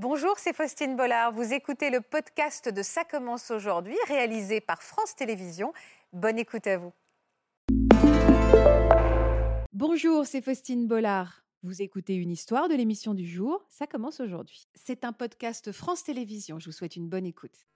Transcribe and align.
Bonjour, 0.00 0.38
c'est 0.38 0.52
Faustine 0.52 0.94
Bollard. 0.94 1.32
Vous 1.32 1.52
écoutez 1.52 1.90
le 1.90 2.00
podcast 2.00 2.68
de 2.68 2.82
Ça 2.84 3.02
commence 3.02 3.50
aujourd'hui, 3.50 3.96
réalisé 4.06 4.60
par 4.60 4.80
France 4.80 5.16
Télévisions. 5.16 5.72
Bonne 6.12 6.38
écoute 6.38 6.68
à 6.68 6.78
vous. 6.78 6.92
Bonjour, 9.72 10.24
c'est 10.24 10.40
Faustine 10.40 10.86
Bollard. 10.86 11.42
Vous 11.64 11.82
écoutez 11.82 12.14
une 12.14 12.30
histoire 12.30 12.68
de 12.68 12.76
l'émission 12.76 13.12
du 13.12 13.26
jour. 13.26 13.66
Ça 13.70 13.88
commence 13.88 14.20
aujourd'hui. 14.20 14.68
C'est 14.76 15.04
un 15.04 15.12
podcast 15.12 15.72
France 15.72 16.04
Télévisions. 16.04 16.60
Je 16.60 16.66
vous 16.66 16.72
souhaite 16.72 16.94
une 16.94 17.08
bonne 17.08 17.26
écoute. 17.26 17.66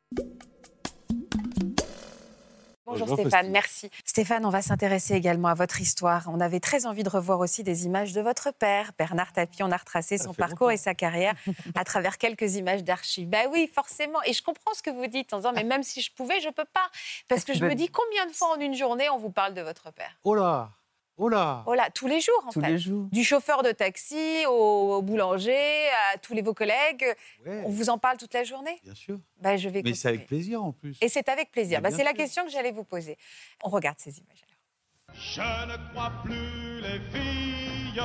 Bonjour, 2.85 3.09
Stéphane, 3.09 3.51
merci. 3.51 3.91
Stéphane, 4.05 4.45
on 4.45 4.51
va 4.51 4.61
s'intéresser 4.61 5.15
également 5.15 5.49
à 5.49 5.55
votre 5.55 5.81
histoire. 5.81 6.25
On 6.27 6.41
avait 6.41 6.59
très 6.59 6.85
envie 6.85 7.05
de 7.05 7.09
revoir 7.09 7.39
aussi 7.39 7.63
des 7.63 7.87
images 7.87 8.13
de 8.13 8.21
votre 8.21 8.51
père, 8.51 8.91
Bernard 8.99 9.33
Tapie. 9.33 9.63
On 9.63 9.71
a 9.71 9.77
retracé 9.77 10.19
son 10.19 10.35
parcours 10.35 10.73
et 10.73 10.77
sa 10.77 10.95
carrière 10.95 11.35
à 11.77 11.85
travers 11.85 12.19
quelques 12.19 12.57
images 12.57 12.83
d'archives. 12.83 13.29
Ben 13.29 13.49
oui, 13.53 13.71
forcément. 13.73 14.19
Et 14.25 14.33
je 14.33 14.43
comprends 14.43 14.75
ce 14.75 14.83
que 14.83 14.91
vous 14.91 15.07
dites 15.07 15.33
en 15.33 15.39
disant, 15.39 15.53
mais 15.55 15.65
même 15.65 15.85
si 15.85 16.01
je 16.01 16.13
pouvais, 16.13 16.41
je 16.41 16.49
peux 16.49 16.65
pas. 16.65 16.91
Parce 17.29 17.45
que 17.45 17.55
je 17.55 17.65
me 17.65 17.75
dis, 17.75 17.89
combien 17.89 18.27
de 18.27 18.33
fois 18.33 18.57
en 18.57 18.61
une 18.61 18.75
journée 18.75 19.09
on 19.11 19.19
vous 19.19 19.31
parle 19.31 19.55
de 19.55 19.63
votre 19.63 19.93
père? 19.93 20.19
Oh 20.25 20.35
là 20.35 20.71
Oh 21.19 21.29
là 21.29 21.63
Oh 21.67 21.75
là, 21.75 21.91
tous 21.91 22.07
les 22.07 22.21
jours, 22.21 22.43
en 22.47 22.51
Tous 22.51 22.61
fait. 22.61 22.69
les 22.71 22.79
jours. 22.79 23.07
Du 23.13 23.23
chauffeur 23.23 23.63
de 23.63 23.71
taxi 23.71 24.45
au, 24.47 24.95
au 24.97 25.03
boulanger, 25.03 25.89
à 26.15 26.19
tous 26.19 26.33
les 26.35 26.43
vos 26.43 26.55
collègues. 26.55 27.05
Ouais, 27.47 27.63
On 27.65 27.69
vous 27.71 27.91
en 27.91 27.99
parle 27.99 28.17
toute 28.17 28.33
la 28.35 28.45
journée? 28.45 28.81
Bien 28.83 28.95
sûr. 28.95 29.19
Ben, 29.41 29.57
je 29.57 29.69
vais 29.69 29.83
Mais 29.85 29.95
c'est 29.95 30.09
avec 30.09 30.27
plaisir 30.27 30.63
en 30.65 30.73
plus. 30.73 30.97
Et 31.03 31.09
c'est 31.09 31.29
avec 31.29 31.51
plaisir. 31.51 31.81
Ben, 31.83 31.91
c'est 31.91 32.05
la 32.05 32.15
question 32.15 32.45
que 32.45 32.51
j'allais 32.51 32.73
vous 32.73 32.85
poser. 32.85 33.19
On 33.63 33.69
regarde 33.69 33.99
ces 33.99 34.19
images. 34.19 34.43
alors. 34.43 35.21
Je 35.21 35.71
ne 35.71 35.91
crois 35.93 36.13
plus 36.25 36.81
les 36.81 37.01
filles 37.13 38.01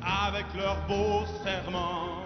avec 0.00 0.46
leurs 0.56 0.86
beaux 0.86 1.26
serments. 1.44 2.22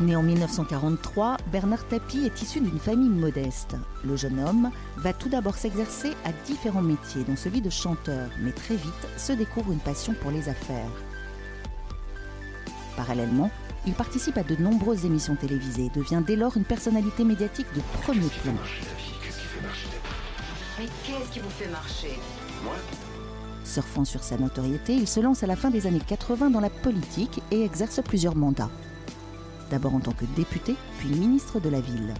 Né 0.00 0.16
en 0.16 0.24
1943, 0.24 1.36
Bernard 1.52 1.86
Tapie 1.86 2.26
est 2.26 2.42
issu 2.42 2.60
d'une 2.60 2.80
famille 2.80 3.08
modeste. 3.08 3.76
Le 4.04 4.16
jeune 4.16 4.40
homme 4.40 4.70
va 4.96 5.12
tout 5.12 5.28
d'abord 5.28 5.54
s'exercer 5.54 6.10
à 6.24 6.32
différents 6.46 6.82
métiers, 6.82 7.22
dont 7.22 7.36
celui 7.36 7.60
de 7.60 7.70
chanteur, 7.70 8.28
mais 8.40 8.50
très 8.50 8.74
vite 8.74 8.92
se 9.16 9.32
découvre 9.32 9.70
une 9.70 9.78
passion 9.78 10.12
pour 10.20 10.32
les 10.32 10.48
affaires. 10.48 10.90
Parallèlement, 12.96 13.52
il 13.86 13.92
participe 13.92 14.36
à 14.36 14.42
de 14.42 14.56
nombreuses 14.56 15.04
émissions 15.04 15.36
télévisées 15.36 15.86
et 15.86 15.98
devient 15.98 16.22
dès 16.26 16.36
lors 16.36 16.56
une 16.56 16.64
personnalité 16.64 17.22
médiatique 17.22 17.72
de 17.76 17.80
premier 18.02 18.28
plan. 18.42 18.54
Mais 20.76 20.86
qu'est-ce 21.04 21.30
qui 21.30 21.38
vous 21.38 21.50
fait 21.50 21.68
marcher? 21.68 22.18
Surfant 23.64 24.04
sur 24.04 24.24
sa 24.24 24.38
notoriété, 24.38 24.94
il 24.94 25.06
se 25.06 25.20
lance 25.20 25.44
à 25.44 25.46
la 25.46 25.54
fin 25.54 25.70
des 25.70 25.86
années 25.86 26.02
80 26.04 26.50
dans 26.50 26.60
la 26.60 26.70
politique 26.70 27.40
et 27.52 27.62
exerce 27.62 28.00
plusieurs 28.02 28.34
mandats. 28.34 28.70
D'abord 29.70 29.94
en 29.94 30.00
tant 30.00 30.12
que 30.12 30.24
député, 30.36 30.76
puis 30.98 31.08
ministre 31.08 31.60
de 31.60 31.68
la 31.68 31.80
ville. 31.80 32.14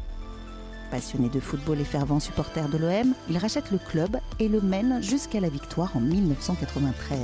Passionné 0.90 1.28
de 1.28 1.40
football 1.40 1.80
et 1.80 1.84
fervent 1.84 2.20
supporter 2.20 2.68
de 2.68 2.78
l'OM, 2.78 3.14
il 3.28 3.38
rachète 3.38 3.70
le 3.70 3.78
club 3.78 4.16
et 4.38 4.48
le 4.48 4.60
mène 4.60 5.02
jusqu'à 5.02 5.40
la 5.40 5.48
victoire 5.48 5.96
en 5.96 6.00
1993. 6.00 7.18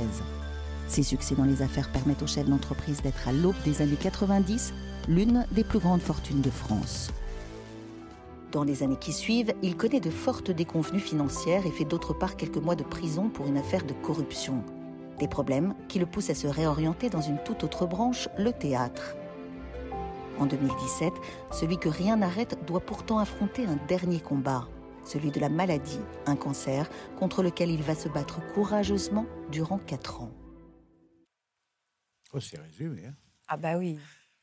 Ses 0.87 1.03
succès 1.03 1.35
dans 1.35 1.45
les 1.45 1.61
affaires 1.61 1.89
permettent 1.89 2.21
au 2.21 2.27
chef 2.27 2.47
d'entreprise 2.49 3.01
d'être 3.01 3.27
à 3.27 3.31
l'aube 3.31 3.55
des 3.63 3.81
années 3.81 3.95
90 3.95 4.73
l'une 5.07 5.45
des 5.51 5.63
plus 5.63 5.79
grandes 5.79 6.01
fortunes 6.01 6.41
de 6.41 6.49
France. 6.49 7.11
Dans 8.51 8.65
les 8.65 8.83
années 8.83 8.99
qui 8.99 9.13
suivent, 9.13 9.53
il 9.63 9.77
connaît 9.77 10.01
de 10.01 10.09
fortes 10.09 10.51
déconvenues 10.51 10.99
financières 10.99 11.65
et 11.65 11.71
fait 11.71 11.85
d'autre 11.85 12.13
part 12.13 12.35
quelques 12.35 12.57
mois 12.57 12.75
de 12.75 12.83
prison 12.83 13.29
pour 13.29 13.47
une 13.47 13.57
affaire 13.57 13.85
de 13.85 13.93
corruption. 13.93 14.63
Des 15.19 15.29
problèmes 15.29 15.73
qui 15.87 15.99
le 15.99 16.05
poussent 16.05 16.29
à 16.29 16.35
se 16.35 16.47
réorienter 16.47 17.09
dans 17.09 17.21
une 17.21 17.37
toute 17.45 17.63
autre 17.63 17.85
branche, 17.85 18.27
le 18.37 18.51
théâtre. 18.51 19.15
En 20.41 20.47
2017, 20.47 21.13
celui 21.51 21.77
que 21.77 21.87
rien 21.87 22.15
n'arrête 22.17 22.57
doit 22.65 22.79
pourtant 22.79 23.19
affronter 23.19 23.63
un 23.67 23.75
dernier 23.87 24.19
combat, 24.19 24.67
celui 25.05 25.29
de 25.29 25.39
la 25.39 25.49
maladie, 25.49 25.99
un 26.25 26.35
cancer, 26.35 26.89
contre 27.19 27.43
lequel 27.43 27.69
il 27.69 27.83
va 27.83 27.93
se 27.93 28.09
battre 28.09 28.39
courageusement 28.55 29.27
durant 29.51 29.77
4 29.77 30.21
ans. 30.23 30.31
Oh, 32.33 32.39
c'est 32.39 32.57
résumé. 32.59 33.05
hein. 33.05 33.13
Ah 33.49 33.57
bah 33.57 33.77
oui. 33.77 33.99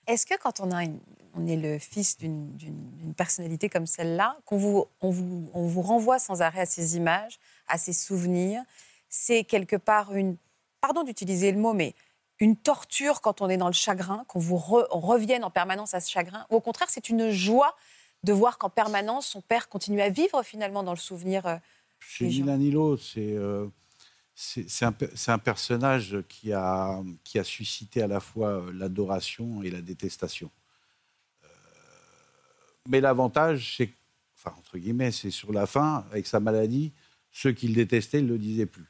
Est-ce 0.06 0.24
que 0.24 0.38
quand 0.40 0.60
on, 0.60 0.70
a 0.70 0.84
une- 0.84 1.00
on 1.34 1.48
est 1.48 1.56
le 1.56 1.80
fils 1.80 2.16
d'une 2.16 3.12
personnalité 3.16 3.68
comme 3.68 3.86
celle-là, 3.86 4.38
qu'on 4.44 4.56
vous, 4.56 4.84
on 5.00 5.10
vous, 5.10 5.50
on 5.52 5.66
vous 5.66 5.82
renvoie 5.82 6.20
sans 6.20 6.42
arrêt 6.42 6.60
à 6.60 6.66
ces 6.66 6.96
images, 6.96 7.40
à 7.66 7.76
ces 7.76 7.92
souvenirs, 7.92 8.62
c'est 9.08 9.42
quelque 9.42 9.74
part 9.74 10.14
une, 10.14 10.36
pardon 10.80 11.02
d'utiliser 11.02 11.50
le 11.50 11.58
mot, 11.58 11.72
mais 11.72 11.94
une 12.40 12.56
torture 12.56 13.20
quand 13.20 13.40
on 13.42 13.48
est 13.48 13.56
dans 13.56 13.66
le 13.68 13.72
chagrin, 13.72 14.24
qu'on 14.28 14.38
vous 14.38 14.56
re- 14.56 14.86
revienne 14.90 15.44
en 15.44 15.50
permanence 15.50 15.94
à 15.94 16.00
ce 16.00 16.10
chagrin, 16.10 16.46
ou 16.50 16.56
au 16.56 16.60
contraire, 16.60 16.88
c'est 16.90 17.08
une 17.08 17.30
joie 17.30 17.76
de 18.24 18.32
voir 18.32 18.58
qu'en 18.58 18.70
permanence, 18.70 19.26
son 19.26 19.40
père 19.40 19.68
continue 19.68 20.00
à 20.00 20.08
vivre 20.08 20.42
finalement 20.42 20.82
dans 20.82 20.92
le 20.92 20.98
souvenir. 20.98 21.46
euh, 21.46 21.56
Les 22.20 22.28
ni 22.28 22.42
l'un 22.42 22.56
ni 22.56 22.70
l'autre. 22.70 23.02
C'est 23.02 23.34
euh, 23.34 23.66
c'est- 24.34 24.84
un, 25.28 25.38
personnage 25.38 26.18
qui 26.28 26.52
a, 26.52 27.00
qui 27.24 27.38
a 27.40 27.44
suscité 27.44 28.02
à 28.02 28.06
la 28.06 28.20
fois 28.20 28.48
euh, 28.48 28.72
l'adoration 28.72 29.62
et 29.64 29.70
la 29.70 29.80
détestation. 29.82 30.50
Euh, 31.44 31.48
mais 32.88 33.00
l'avantage, 33.00 33.74
c'est, 33.76 33.90
enfin, 34.36 34.54
entre 34.58 34.78
guillemets, 34.78 35.10
c'est 35.12 35.30
sur 35.30 35.52
la 35.52 35.66
fin, 35.66 36.04
avec 36.10 36.26
sa 36.26 36.38
maladie, 36.40 36.92
ceux 37.32 37.52
qui 37.52 37.68
le 37.68 37.74
détestaient 37.74 38.22
ne 38.22 38.28
le 38.28 38.38
disaient 38.38 38.66
plus. 38.66 38.86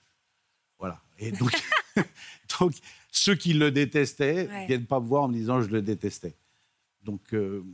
Voilà. 0.78 1.00
Et 1.19 1.32
donc, 1.32 1.50
donc 2.60 2.75
ceux 3.10 3.34
qui 3.34 3.53
le 3.54 3.70
détestaient 3.70 4.44
ne 4.44 4.48
Ouais. 4.53 4.66
viennent 4.66 4.86
pas 4.86 5.00
me 5.00 5.06
voir 5.06 5.25
en 5.25 5.28
me 5.28 5.34
disant 5.34 5.60
je 5.62 5.69
le 5.69 5.82
détestais. 5.82 6.36
Donc, 7.03 7.32
euh, 7.32 7.64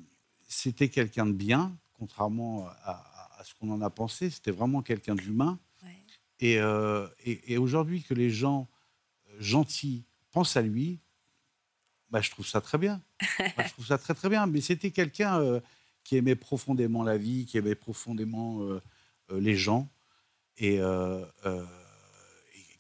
c'était 0.49 0.89
quelqu'un 0.89 1.27
de 1.27 1.33
bien, 1.33 1.77
contrairement 1.95 2.67
à, 2.84 3.43
ce 3.45 3.55
qu'on 3.55 3.71
en 3.71 3.81
a 3.83 3.91
pensé. 3.91 4.31
C'était 4.31 4.53
vraiment 4.53 4.81
quelqu'un 4.83 5.15
d'humain. 5.15 5.59
ouais. 5.83 5.99
Et, 6.41 6.59
euh, 6.61 7.07
et- 7.25 7.53
et 7.55 7.59
aujourd'hui, 7.59 8.03
que 8.03 8.15
les 8.15 8.31
gens 8.31 8.69
euh, 9.29 9.37
gentils 9.41 10.05
pensent 10.31 10.57
à 10.57 10.63
lui, 10.63 11.01
bah, 12.11 12.21
je 12.21 12.31
trouve 12.31 12.47
ça 12.47 12.61
très 12.61 12.79
bien. 12.79 13.03
Bah, 13.57 13.65
je 13.67 13.73
trouve 13.73 13.87
ça 13.87 13.99
très, 13.99 14.15
très 14.15 14.29
bien. 14.29 14.47
Mais 14.47 14.61
c'était 14.61 14.91
quelqu'un 14.93 15.41
euh, 15.41 15.61
qui 16.05 16.17
aimait 16.17 16.37
profondément 16.37 17.03
la 17.03 17.19
vie, 17.19 17.45
qui 17.47 17.59
aimait 17.59 17.75
profondément 17.75 18.61
les 19.31 19.57
gens. 19.57 19.89
Et 20.59 20.79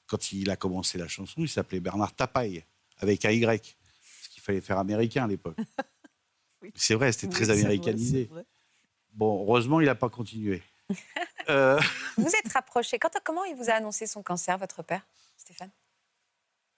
quand 0.06 0.32
il 0.32 0.50
a 0.50 0.56
commencé 0.56 0.98
la 0.98 1.08
chanson, 1.08 1.42
il 1.42 1.48
s'appelait 1.48 1.80
Bernard 1.80 2.14
Tapaille, 2.14 2.64
avec 2.98 3.24
un 3.24 3.30
Y. 3.30 3.76
Ce 4.22 4.28
qu'il 4.28 4.42
fallait 4.42 4.60
faire 4.60 4.78
américain 4.78 5.24
à 5.24 5.26
l'époque. 5.26 5.56
C'est 6.74 6.94
vrai, 6.94 7.12
c'était 7.12 7.28
très 7.28 7.50
américanisé. 7.50 8.30
Bon, 9.12 9.42
heureusement, 9.42 9.80
il 9.80 9.86
n'a 9.86 9.94
pas 9.94 10.08
continué. 10.08 10.62
Euh, 11.50 11.78
Vous 12.16 12.26
êtes 12.26 12.50
rapproché. 12.54 12.98
Quand, 12.98 13.10
comment 13.22 13.44
il 13.44 13.54
vous 13.54 13.68
a 13.68 13.74
annoncé 13.74 14.06
son 14.06 14.22
cancer, 14.22 14.56
votre 14.56 14.82
père, 14.82 15.06
Stéphane? 15.36 15.70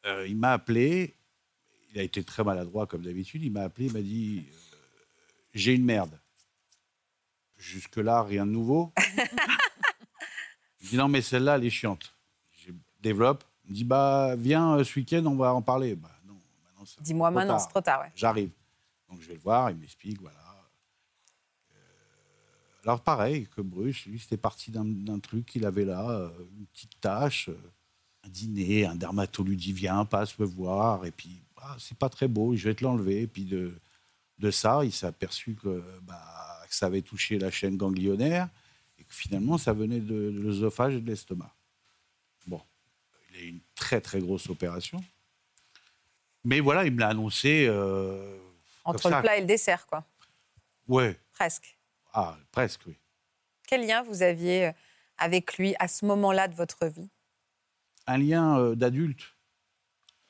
Euh, 0.07 0.27
il 0.27 0.37
m'a 0.37 0.55
appelé. 0.55 1.15
Il 1.93 2.01
a 2.01 2.03
été 2.03 2.25
très 2.25 2.43
maladroit 2.43 2.89
comme 2.89 3.03
d'habitude. 3.03 3.45
Il 3.45 3.53
m'a 3.53 3.63
appelé, 3.63 3.87
il 3.87 3.93
m'a 3.93 4.01
dit 4.01 4.45
euh, 4.45 4.77
J'ai 5.55 5.73
une 5.73 5.85
merde. 5.85 6.19
Jusque-là, 7.57 8.25
rien 8.25 8.45
de 8.45 8.51
nouveau. 8.51 8.93
je 10.81 10.89
dis 10.89 10.97
Non, 10.97 11.07
mais 11.07 11.23
celle-là, 11.23 11.55
elle 11.59 11.65
est 11.65 11.71
chiante. 11.71 12.16
Développe. 13.07 13.45
Il 13.65 13.71
me 13.71 13.75
dit 13.77 13.85
Bah, 13.85 14.35
viens 14.37 14.77
euh, 14.79 14.85
ce 14.85 14.99
week-end, 14.99 15.25
on 15.27 15.37
va 15.37 15.55
en 15.55 15.63
parler. 15.63 15.95
Bah, 15.95 16.11
non, 16.27 16.35
c'est 16.85 17.01
Dis-moi 17.03 17.31
maintenant, 17.31 17.59
c'est 17.59 17.69
trop 17.69 17.81
tard. 17.81 18.01
Ouais. 18.01 18.13
J'arrive. 18.17 18.51
Donc, 19.09 19.21
je 19.21 19.29
vais 19.29 19.35
le 19.35 19.41
voir, 19.41 19.71
il 19.71 19.77
m'explique 19.77 20.21
voilà. 20.21 20.37
Euh, 21.73 21.77
alors, 22.85 23.01
pareil 23.01 23.47
que 23.55 23.61
Bruce, 23.61 24.07
lui, 24.07 24.19
c'était 24.19 24.37
parti 24.37 24.71
d'un- 24.71 25.19
truc 25.21 25.47
qu'il 25.47 25.65
avait 25.65 25.85
là, 25.85 26.09
euh, 26.11 26.29
une 26.59 26.67
petite 26.67 27.01
tâche, 27.01 27.49
un 28.25 28.29
dîner, 28.29 28.87
un 28.87 28.97
dermatologue 28.97 29.55
dit 29.57 29.73
viens, 29.73 30.05
passe 30.05 30.39
me 30.39 30.45
voir, 30.45 31.05
et 31.07 31.11
puis 31.13 31.41
ah, 31.59 31.77
c'est 31.79 31.97
pas 31.99 32.09
très 32.09 32.29
beau, 32.29 32.55
je 32.57 32.69
vais 32.69 32.75
te 32.75 32.83
l'enlever. 32.85 33.23
Et 33.23 33.27
puis 33.29 33.45
de, 33.45 33.73
de 34.39 34.51
ça, 34.51 34.85
il 34.85 34.93
s'est 34.93 35.07
aperçu 35.07 35.55
que, 35.55 35.83
bah, 36.03 36.21
que 36.69 36.75
ça 36.75 36.87
avait 36.87 37.03
touché 37.03 37.39
la 37.39 37.51
chaîne 37.51 37.77
ganglionnaire 37.77 38.49
et 38.99 39.05
que 39.05 39.15
finalement 39.15 39.59
ça 39.59 39.73
venait 39.73 40.01
de, 40.01 40.31
de 40.33 40.41
l'œsophage 40.41 40.95
et 40.97 41.01
de 41.01 41.07
l'estomac. 41.07 41.53
Il 43.39 43.43
a 43.43 43.49
une 43.49 43.61
très 43.75 44.01
très 44.01 44.21
grosse 44.21 44.49
opération. 44.49 45.03
Mais 46.45 46.61
voilà, 46.61 46.85
il 46.85 46.93
me 46.93 47.01
l'a 47.01 47.09
annoncé. 47.09 47.67
euh, 47.69 48.39
Entre 48.85 49.11
le 49.11 49.21
plat 49.21 49.37
et 49.37 49.41
le 49.41 49.47
dessert, 49.47 49.87
quoi. 49.87 50.05
Ouais, 50.89 51.19
Presque. 51.33 51.77
ah, 52.13 52.37
presque, 52.53 52.83
oui. 52.87 52.97
Quel 53.67 53.85
lien 53.87 54.03
vous 54.05 54.23
aviez 54.23 54.67
euh, 54.67 54.73
avec 55.19 55.59
lui 55.59 55.75
à 55.81 55.89
ce 55.89 56.07
moment-là 56.07 56.47
de 56.47 56.55
votre 56.55 56.87
vie? 56.87 57.11
Un 58.07 58.19
lien 58.19 58.59
euh, 58.61 58.75
d'adulte. 58.77 59.35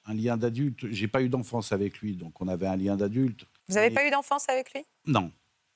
Un 0.07 0.15
lien 0.15 0.39
d'adulte. 0.39 0.87
J'ai 0.91 1.09
pas 1.09 1.21
eu 1.21 1.29
d'enfance 1.29 1.73
avec 1.73 1.99
lui, 1.99 2.15
donc 2.17 2.41
on 2.41 2.49
avait 2.49 2.67
un 2.67 2.77
lien 2.77 2.97
d'adulte. 2.97 3.45
Vous 3.69 3.75
n'avez 3.75 3.91
pas 3.91 4.07
eu 4.07 4.11
d'enfance 4.11 4.49
avec 4.49 4.73
lui? 4.73 4.87
Non. 5.05 5.31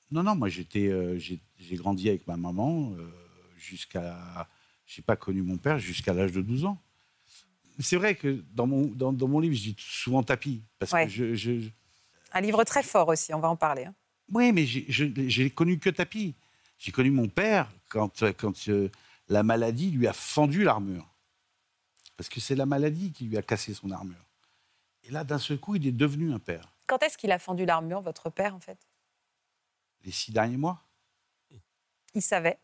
Non, 0.09 0.23
non, 0.23 0.35
moi 0.35 0.49
j'étais, 0.49 0.87
euh, 0.87 1.19
j'ai 1.19 1.39
grandi 1.75 2.09
avec 2.09 2.25
ma 2.27 2.35
maman 2.37 2.93
jusqu'à. 3.57 4.47
J'ai 4.87 5.01
pas 5.01 5.15
connu 5.15 5.41
mon 5.43 5.57
père 5.57 5.77
jusqu'à 5.79 6.13
l'âge 6.13 6.31
de 6.31 6.41
12 6.41 6.65
ans. 6.65 6.81
C'est 7.81 7.97
vrai 7.97 8.15
que 8.15 8.43
dans 8.53 8.67
mon, 8.67 8.85
dans, 8.87 9.11
dans 9.13 9.27
mon 9.27 9.39
livre, 9.39 9.55
je 9.55 9.61
dis 9.71 9.75
souvent 9.77 10.23
tapis. 10.23 10.63
Parce 10.79 10.91
Ouais. 10.91 11.05
que 11.05 11.11
je, 11.11 11.33
je- 11.35 11.69
Un 12.33 12.41
livre 12.41 12.63
très 12.63 12.83
fort 12.83 13.07
aussi, 13.09 13.33
on 13.33 13.39
va 13.39 13.49
en 13.49 13.55
parler. 13.55 13.85
hein. 13.85 13.95
Oui, 14.29 14.51
mais 14.53 14.65
j'ai- 14.65 15.49
connu 15.51 15.77
que 15.79 15.89
Tapi. 15.89 16.33
J'ai 16.77 16.91
connu 16.91 17.11
mon 17.11 17.27
père 17.27 17.69
quand, 17.89 18.23
quand 18.37 18.67
euh, 18.69 18.89
la 19.27 19.43
maladie 19.43 19.91
lui 19.91 20.07
a 20.07 20.13
fendu 20.13 20.63
l'armure. 20.63 21.07
Parce 22.17 22.29
que 22.29 22.39
c'est 22.39 22.55
la 22.55 22.65
maladie 22.65 23.11
qui 23.11 23.25
lui 23.25 23.37
a 23.37 23.41
cassé 23.41 23.73
son 23.73 23.91
armure. 23.91 24.25
Et 25.03 25.11
là, 25.11 25.23
d'un 25.23 25.37
seul 25.39 25.59
coup, 25.59 25.75
il 25.75 25.85
est 25.85 25.91
devenu 25.91 26.33
un 26.33 26.39
père. 26.39 26.71
Quand 26.87 27.01
est-ce 27.03 27.17
qu'il 27.17 27.31
a 27.31 27.39
fendu 27.39 27.65
l'armure, 27.65 28.01
votre 28.01 28.29
père, 28.29 28.55
en 28.55 28.59
fait? 28.59 28.77
Les 30.03 30.11
six 30.11 30.31
derniers 30.31 30.57
mois 30.57 30.81
Il 32.13 32.21
savait 32.21 32.59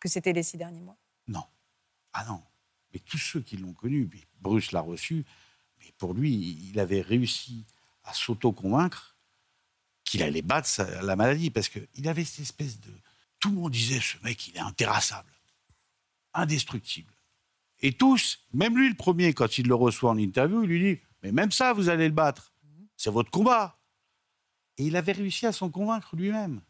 que 0.00 0.08
c'était 0.08 0.32
les 0.32 0.42
six 0.42 0.56
derniers 0.56 0.80
mois? 0.80 0.96
Non. 1.28 1.44
Ah 2.12 2.24
non. 2.26 2.42
Mais 2.92 3.00
tous 3.00 3.18
ceux 3.18 3.40
qui 3.40 3.56
l'ont 3.56 3.72
connu, 3.72 4.08
Bruce 4.40 4.72
l'a 4.72 4.80
reçu, 4.80 5.24
mais 5.80 5.92
pour 5.98 6.14
lui, 6.14 6.32
il 6.70 6.78
avait 6.80 7.00
réussi 7.00 7.64
à 8.04 8.12
s'auto-convaincre 8.12 9.16
qu'il 10.04 10.22
allait 10.22 10.42
battre 10.42 10.82
la 11.02 11.16
maladie. 11.16 11.50
Parce 11.50 11.68
qu'il 11.68 12.08
avait 12.08 12.24
cette 12.24 12.40
espèce 12.40 12.80
de. 12.80 12.90
Tout 13.38 13.50
le 13.50 13.56
monde 13.56 13.72
disait 13.72 14.00
ce 14.00 14.16
mec, 14.22 14.48
il 14.48 14.56
est 14.56 14.60
intéressable, 14.60 15.32
indestructible. 16.34 17.14
Et 17.80 17.92
tous, 17.92 18.40
même 18.52 18.76
lui 18.76 18.90
le 18.90 18.94
premier, 18.94 19.32
quand 19.32 19.56
il 19.56 19.66
le 19.66 19.74
reçoit 19.74 20.10
en 20.10 20.18
interview, 20.18 20.62
il 20.64 20.68
lui 20.68 20.94
dit 20.94 21.00
Mais 21.22 21.32
même 21.32 21.50
ça, 21.50 21.72
vous 21.72 21.88
allez 21.88 22.06
le 22.08 22.14
battre. 22.14 22.52
C'est 22.96 23.10
votre 23.10 23.30
combat. 23.30 23.78
Et 24.76 24.84
il 24.84 24.96
avait 24.96 25.12
réussi 25.12 25.46
à 25.46 25.52
s'en 25.52 25.70
convaincre 25.70 26.16
lui-même. 26.16 26.60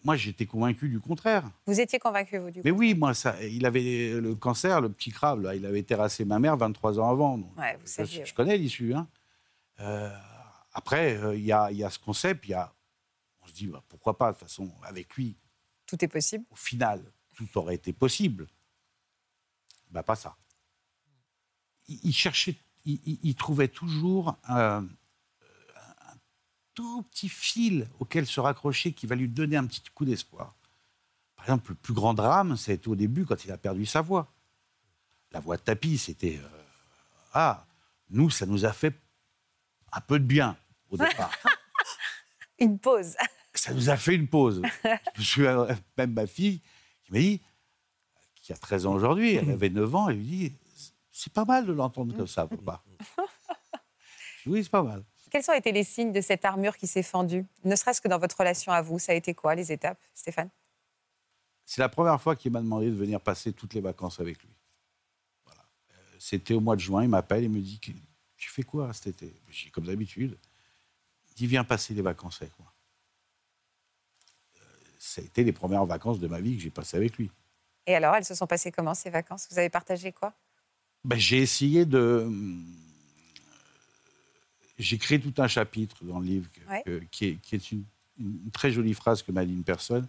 Euh, 0.00 0.04
Moi, 0.04 0.16
j'étais 0.16 0.46
convaincu 0.46 0.88
du 0.88 1.00
contraire. 1.00 1.50
Vous 1.66 1.80
étiez 1.80 1.98
convaincu, 1.98 2.38
vous, 2.38 2.50
du 2.50 2.60
Mais 2.64 2.70
oui, 2.70 2.94
moi, 2.94 3.14
ça, 3.14 3.42
il 3.44 3.66
avait 3.66 4.12
le 4.20 4.34
cancer, 4.34 4.80
le 4.80 4.90
petit 4.90 5.10
crabe, 5.10 5.42
là, 5.42 5.54
il 5.54 5.64
avait 5.66 5.82
terrassé 5.82 6.24
ma 6.24 6.38
mère 6.38 6.56
23 6.56 6.98
ans 6.98 7.10
avant. 7.10 7.38
donc, 7.38 7.56
Ouais, 7.58 7.74
vous 7.76 7.86
je, 7.86 7.90
saviez, 7.92 8.24
je 8.24 8.34
connais 8.34 8.56
l'issue. 8.56 8.94
hein. 8.94 9.06
Euh, 9.80 10.10
après, 10.72 11.16
euh, 11.16 11.34
il 11.36 11.44
y, 11.44 11.52
a, 11.52 11.70
il 11.70 11.78
y 11.78 11.84
a 11.84 11.90
ce 11.90 11.98
concept, 11.98 12.44
il 12.46 12.50
y 12.50 12.54
a, 12.54 12.72
on 13.42 13.46
se 13.46 13.52
dit, 13.52 13.66
bah, 13.66 13.82
pourquoi 13.88 14.16
pas, 14.16 14.32
de 14.32 14.38
toute 14.38 14.46
façon, 14.48 14.70
avec 14.82 15.14
lui, 15.16 15.36
Tout 15.86 16.02
est 16.04 16.08
possible. 16.08 16.44
au 16.50 16.56
final, 16.56 17.02
tout 17.34 17.48
aurait 17.58 17.74
été 17.76 17.92
possible. 17.92 18.46
Bah, 19.90 20.02
pas 20.02 20.16
ça. 20.16 20.36
Il, 21.88 21.98
il 22.04 22.12
cherchait, 22.12 22.56
il, 22.84 23.00
il- 23.04 23.18
il 23.22 23.34
trouvait 23.34 23.68
toujours 23.68 24.36
un 24.44 24.86
tout 26.74 27.02
petit 27.10 27.28
fil 27.28 27.88
auquel 27.98 28.26
se 28.26 28.40
raccrocher 28.40 28.92
qui 28.92 29.06
va 29.06 29.14
lui 29.14 29.28
donner 29.28 29.56
un 29.56 29.66
petit 29.66 29.82
coup 29.94 30.04
d'espoir. 30.04 30.54
Par 31.36 31.44
exemple, 31.46 31.70
le 31.70 31.74
plus 31.76 31.94
grand 31.94 32.14
drame, 32.14 32.56
ça 32.56 32.72
a 32.72 32.74
été 32.74 32.88
au 32.88 32.96
début 32.96 33.24
quand 33.24 33.44
il 33.44 33.50
a 33.52 33.56
perdu 33.56 33.86
sa 33.86 34.00
voix. 34.02 34.32
La 35.32 35.40
voix 35.40 35.56
de 35.56 35.62
tapis, 35.62 35.98
c'était. 35.98 36.38
euh, 36.42 36.62
ah, 37.32 37.66
nous, 38.10 38.30
ça 38.30 38.46
nous 38.46 38.64
a 38.64 38.72
fait 38.72 38.94
un 39.92 40.00
peu 40.00 40.18
de 40.18 40.24
bien 40.24 40.56
au 40.90 40.96
départ. 40.96 41.30
Une 42.58 42.78
pause. 42.78 43.16
ça 43.54 43.72
nous 43.72 43.88
a 43.88 43.96
fait 43.96 44.14
une 44.14 44.28
pause. 44.28 44.60
Je 45.14 45.22
souviens, 45.22 45.60
euh, 45.60 45.74
même 45.96 46.12
ma 46.12 46.26
fille 46.26 46.60
qui 47.04 47.12
m'a 47.12 47.18
dit, 47.18 47.40
qui 48.42 48.52
a 48.52 48.56
13 48.56 48.84
ans 48.86 48.92
aujourd'hui, 48.94 49.34
elle 49.34 49.50
avait 49.50 49.70
9 49.70 49.94
ans, 49.94 50.08
elle 50.10 50.16
lui 50.18 50.24
dit 50.26 50.52
C'est 51.10 51.32
pas 51.32 51.46
mal 51.46 51.64
de 51.64 51.72
l'entendre 51.72 52.14
comme 52.14 52.26
ça, 52.26 52.46
papa. 52.46 52.82
Je 54.42 54.50
dis, 54.50 54.54
oui, 54.54 54.62
c'est 54.62 54.70
pas 54.70 54.82
mal. 54.82 55.04
Quels 55.30 55.48
ont 55.48 55.54
été 55.54 55.70
les 55.72 55.84
signes 55.84 56.12
de 56.12 56.20
cette 56.20 56.44
armure 56.44 56.76
qui 56.76 56.86
s'est 56.86 57.02
fendue 57.02 57.46
Ne 57.64 57.76
serait-ce 57.76 58.00
que 58.00 58.08
dans 58.08 58.18
votre 58.18 58.36
relation 58.36 58.72
à 58.72 58.82
vous, 58.82 58.98
ça 58.98 59.12
a 59.12 59.14
été 59.14 59.32
quoi, 59.34 59.54
les 59.54 59.70
étapes, 59.72 59.98
Stéphane? 60.14 60.50
C'est 61.64 61.80
la 61.80 61.88
première 61.88 62.20
fois 62.20 62.34
qu'il 62.34 62.50
m'a 62.50 62.60
demandé 62.60 62.86
de 62.86 62.96
venir 62.96 63.20
passer 63.20 63.52
toutes 63.52 63.74
les 63.74 63.80
vacances 63.80 64.18
avec 64.18 64.42
lui. 64.42 64.50
Voilà. 65.44 65.62
Euh, 65.92 66.16
C'était 66.18 66.54
au 66.54 66.60
mois 66.60 66.74
de 66.74 66.80
juin, 66.80 67.04
il 67.04 67.08
m'appelle 67.08 67.44
et 67.44 67.48
me 67.48 67.60
dit 67.60 67.78
Tu 68.36 68.50
fais 68.50 68.64
quoi 68.64 68.92
cet 68.92 69.06
été? 69.22 69.32
Je 69.48 69.66
dis 69.66 69.70
Comme 69.70 69.86
d'habitude. 69.86 70.36
Il 71.28 71.34
dit 71.34 71.46
Viens 71.46 71.62
passer 71.62 71.94
les 71.94 72.02
vacances 72.02 72.42
avec 72.42 72.58
moi. 72.58 72.72
Euh, 74.56 74.60
Ça 74.98 75.20
a 75.20 75.24
été 75.24 75.44
les 75.44 75.52
premières 75.52 75.86
vacances 75.86 76.18
de 76.18 76.26
ma 76.26 76.40
vie 76.40 76.56
que 76.56 76.62
j'ai 76.62 76.70
passées 76.70 76.96
avec 76.96 77.16
lui. 77.16 77.30
Et 77.86 77.94
alors, 77.94 78.16
elles 78.16 78.24
se 78.24 78.34
sont 78.34 78.48
passées 78.48 78.72
comment, 78.72 78.94
ces 78.94 79.10
vacances? 79.10 79.46
Vous 79.50 79.58
avez 79.58 79.70
partagé 79.70 80.10
quoi? 80.12 80.34
Ben, 81.04 81.18
j'ai 81.18 81.38
essayé 81.38 81.84
de. 81.86 82.28
J'ai 84.80 84.98
créé 84.98 85.20
tout 85.20 85.34
un 85.42 85.46
chapitre 85.48 86.04
dans 86.04 86.18
le 86.18 86.26
livre 86.26 86.48
que- 86.52 86.68
Ouais. 86.70 86.82
que- 86.84 86.98
qui 87.10 87.24
est, 87.26 87.34
qui 87.42 87.54
est 87.54 87.70
une, 87.72 87.84
une 88.18 88.50
très 88.50 88.70
jolie 88.72 88.94
phrase 88.94 89.22
que 89.22 89.30
m'a 89.32 89.44
dit 89.44 89.52
une 89.52 89.64
personne. 89.64 90.06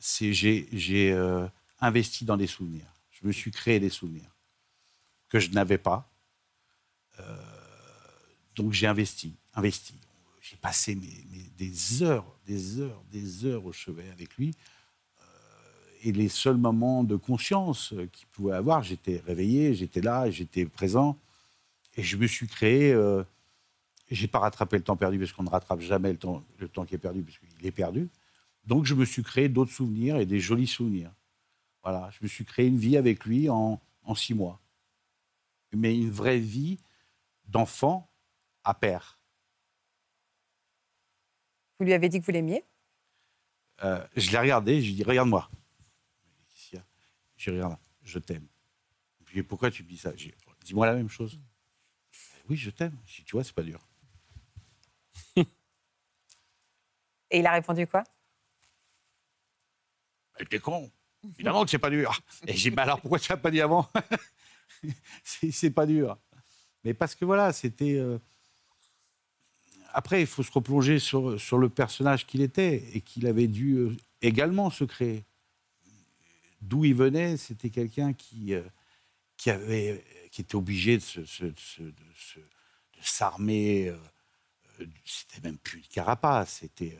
C'est 0.00 0.32
j'ai 0.34 1.12
euh, 1.12 1.46
investi 1.80 2.24
dans 2.24 2.36
des 2.36 2.46
souvenirs. 2.46 2.86
Je 3.12 3.26
me 3.26 3.32
suis 3.32 3.50
créé 3.50 3.80
des 3.80 3.88
souvenirs 3.90 4.30
que 5.28 5.38
je 5.38 5.50
n'avais 5.50 5.78
pas. 5.78 6.10
Euh, 7.20 7.36
donc 8.56 8.72
j'ai 8.72 8.86
investi, 8.86 9.34
investi. 9.54 9.94
J'ai 10.42 10.56
passé 10.56 10.94
mes- 10.94 11.24
mes- 11.30 11.50
des 11.56 12.02
heures, 12.02 12.26
des 12.46 12.80
heures, 12.80 13.02
des 13.10 13.44
heures 13.46 13.64
au 13.64 13.72
chevet 13.72 14.10
avec 14.10 14.36
lui 14.36 14.54
et 16.02 16.12
les 16.12 16.28
seuls 16.28 16.58
moments 16.58 17.02
de 17.02 17.16
conscience 17.16 17.94
euh, 17.94 18.06
qu'il 18.12 18.26
pouvait 18.26 18.52
avoir, 18.54 18.82
j'étais 18.82 19.22
réveillé, 19.26 19.74
j'étais 19.74 20.02
là, 20.02 20.30
j'étais 20.30 20.66
présent, 20.66 21.18
et 21.96 22.02
je 22.02 22.16
me 22.18 22.26
suis 22.26 22.46
créé. 22.46 22.92
Euh, 22.92 23.22
j'ai 24.10 24.28
pas 24.28 24.38
rattrapé 24.38 24.76
le 24.76 24.84
temps 24.84 24.96
perdu 24.96 25.18
parce 25.18 25.32
qu'on 25.32 25.42
ne 25.42 25.50
rattrape 25.50 25.80
jamais 25.80 26.12
le 26.12 26.18
temps, 26.18 26.44
le 26.58 26.68
temps 26.68 26.84
qui 26.84 26.94
est 26.94 26.98
perdu 26.98 27.22
parce 27.22 27.38
qu'il 27.38 27.66
est 27.66 27.72
perdu. 27.72 28.08
Donc 28.66 28.84
je 28.84 28.94
me 28.94 29.04
suis 29.04 29.22
créé 29.22 29.48
d'autres 29.48 29.72
souvenirs 29.72 30.16
et 30.16 30.26
des 30.26 30.40
jolis 30.40 30.66
souvenirs. 30.66 31.12
Voilà, 31.82 32.10
je 32.10 32.18
me 32.22 32.28
suis 32.28 32.44
créé 32.44 32.66
une 32.66 32.78
vie 32.78 32.96
avec 32.96 33.24
lui 33.24 33.48
en, 33.50 33.80
en 34.04 34.14
six 34.14 34.34
mois, 34.34 34.60
mais 35.72 35.96
une 35.96 36.10
vraie 36.10 36.38
vie 36.38 36.78
d'enfant 37.46 38.08
à 38.62 38.74
père. 38.74 39.18
Vous 41.78 41.84
lui 41.84 41.92
avez 41.92 42.08
dit 42.08 42.20
que 42.20 42.26
vous 42.26 42.32
l'aimiez? 42.32 42.64
Euh, 43.82 44.06
je 44.16 44.30
l'ai 44.30 44.38
regardé, 44.38 44.80
je 44.80 44.86
lui 44.86 44.92
ai 44.92 44.96
dit 44.96 45.04
Regarde-moi. 45.04 45.50
Je 47.36 47.50
regarde, 47.50 47.76
je 48.02 48.18
t'aime. 48.18 48.46
Je 49.26 49.32
lui 49.32 49.40
ai 49.40 49.42
dit 49.42 49.48
Pourquoi 49.48 49.70
tu 49.70 49.82
me 49.82 49.88
dis 49.88 49.98
ça? 49.98 50.12
Dis-moi 50.64 50.86
la 50.86 50.94
même 50.94 51.10
chose. 51.10 51.38
Oui, 52.48 52.56
je 52.56 52.70
t'aime. 52.70 52.96
Je 53.04 53.22
Tu 53.22 53.32
vois, 53.32 53.44
c'est 53.44 53.52
pas 53.54 53.62
dur. 53.62 53.86
Et 57.30 57.38
il 57.40 57.46
a 57.46 57.52
répondu 57.52 57.86
quoi? 57.86 58.04
Mais 60.38 60.46
T'es 60.46 60.58
con. 60.58 60.90
Évidemment 61.34 61.64
que 61.64 61.70
c'est 61.70 61.78
pas 61.78 61.90
dur. 61.90 62.20
Et 62.46 62.52
j'ai 62.54 62.70
dit, 62.70 62.76
mais 62.76 62.82
alors 62.82 63.00
pourquoi 63.00 63.18
tu 63.18 63.30
l'as 63.30 63.36
pas 63.36 63.50
dit 63.50 63.60
avant? 63.60 63.88
C'est 65.24 65.70
pas 65.70 65.86
dur. 65.86 66.18
Mais 66.84 66.92
parce 66.94 67.14
que 67.14 67.24
voilà, 67.24 67.52
c'était. 67.52 67.94
euh, 67.96 68.18
Après, 69.92 70.20
il 70.20 70.26
faut 70.26 70.42
se 70.42 70.50
replonger 70.52 70.98
sur, 70.98 71.40
sur 71.40 71.56
le 71.58 71.68
personnage 71.68 72.26
qu'il 72.26 72.42
était 72.42 72.84
et 72.92 73.00
qu'il 73.00 73.26
avait 73.26 73.46
dû 73.46 73.74
euh, 73.76 73.96
également 74.20 74.68
se 74.70 74.84
créer. 74.84 75.24
D'où 76.60 76.84
il 76.84 76.94
venait, 76.94 77.36
c'était 77.36 77.70
quelqu'un 77.70 78.12
qui, 78.12 78.52
euh, 78.54 78.62
qui, 79.36 79.50
avait, 79.50 80.04
qui 80.30 80.40
était 80.42 80.56
obligé 80.56 80.96
de 80.96 81.02
se- 81.02 81.24
se- 81.24 81.54
se- 81.56 82.40
s'armer. 83.00 83.94
c'était 85.04 85.40
même 85.46 85.58
plus 85.58 85.78
une 85.78 85.86
carapace, 85.86 86.58
c'était 86.60 86.98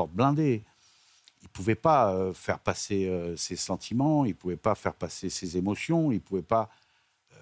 porte 0.00 0.12
blindée 0.12 0.64
il 1.42 1.48
pouvait 1.48 1.74
pas 1.74 2.14
euh, 2.14 2.32
faire 2.32 2.58
passer 2.58 3.06
euh, 3.06 3.36
ses 3.36 3.56
sentiments, 3.56 4.24
il 4.24 4.34
pouvait 4.34 4.56
pas 4.56 4.74
faire 4.74 4.94
passer 4.94 5.30
ses 5.30 5.56
émotions, 5.56 6.10
il 6.12 6.20
pouvait 6.20 6.42
pas. 6.42 6.70
euh, 7.32 7.36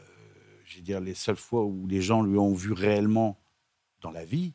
je 0.64 0.76
veux 0.76 0.82
dire, 0.82 1.00
les 1.00 1.14
seules 1.14 1.36
fois 1.36 1.64
où 1.64 1.86
les 1.86 2.00
gens 2.00 2.22
lui 2.22 2.36
ont 2.38 2.54
vu 2.54 2.72
réellement 2.72 3.38
dans 4.00 4.10
la 4.10 4.24
vie, 4.24 4.54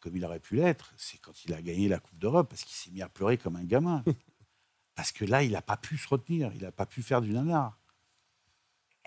comme 0.00 0.16
il 0.16 0.24
aurait 0.24 0.40
pu 0.40 0.56
l'être, 0.56 0.92
c'est 0.96 1.18
quand 1.18 1.44
il 1.44 1.54
a 1.54 1.62
gagné 1.62 1.88
la 1.88 1.98
Coupe 1.98 2.18
d'Europe, 2.18 2.48
parce 2.50 2.64
qu'il 2.64 2.74
s'est 2.74 2.90
mis 2.90 3.02
à 3.02 3.08
pleurer 3.08 3.38
comme 3.38 3.56
un 3.56 3.64
gamin. 3.64 4.04
parce 4.94 5.12
que 5.12 5.24
là, 5.24 5.42
il 5.42 5.52
n'a 5.52 5.62
pas 5.62 5.76
pu 5.76 5.96
se 5.96 6.08
retenir, 6.08 6.52
il 6.54 6.62
n'a 6.62 6.72
pas 6.72 6.86
pu 6.86 7.02
faire 7.02 7.20
du 7.20 7.32
nanar. 7.32 7.78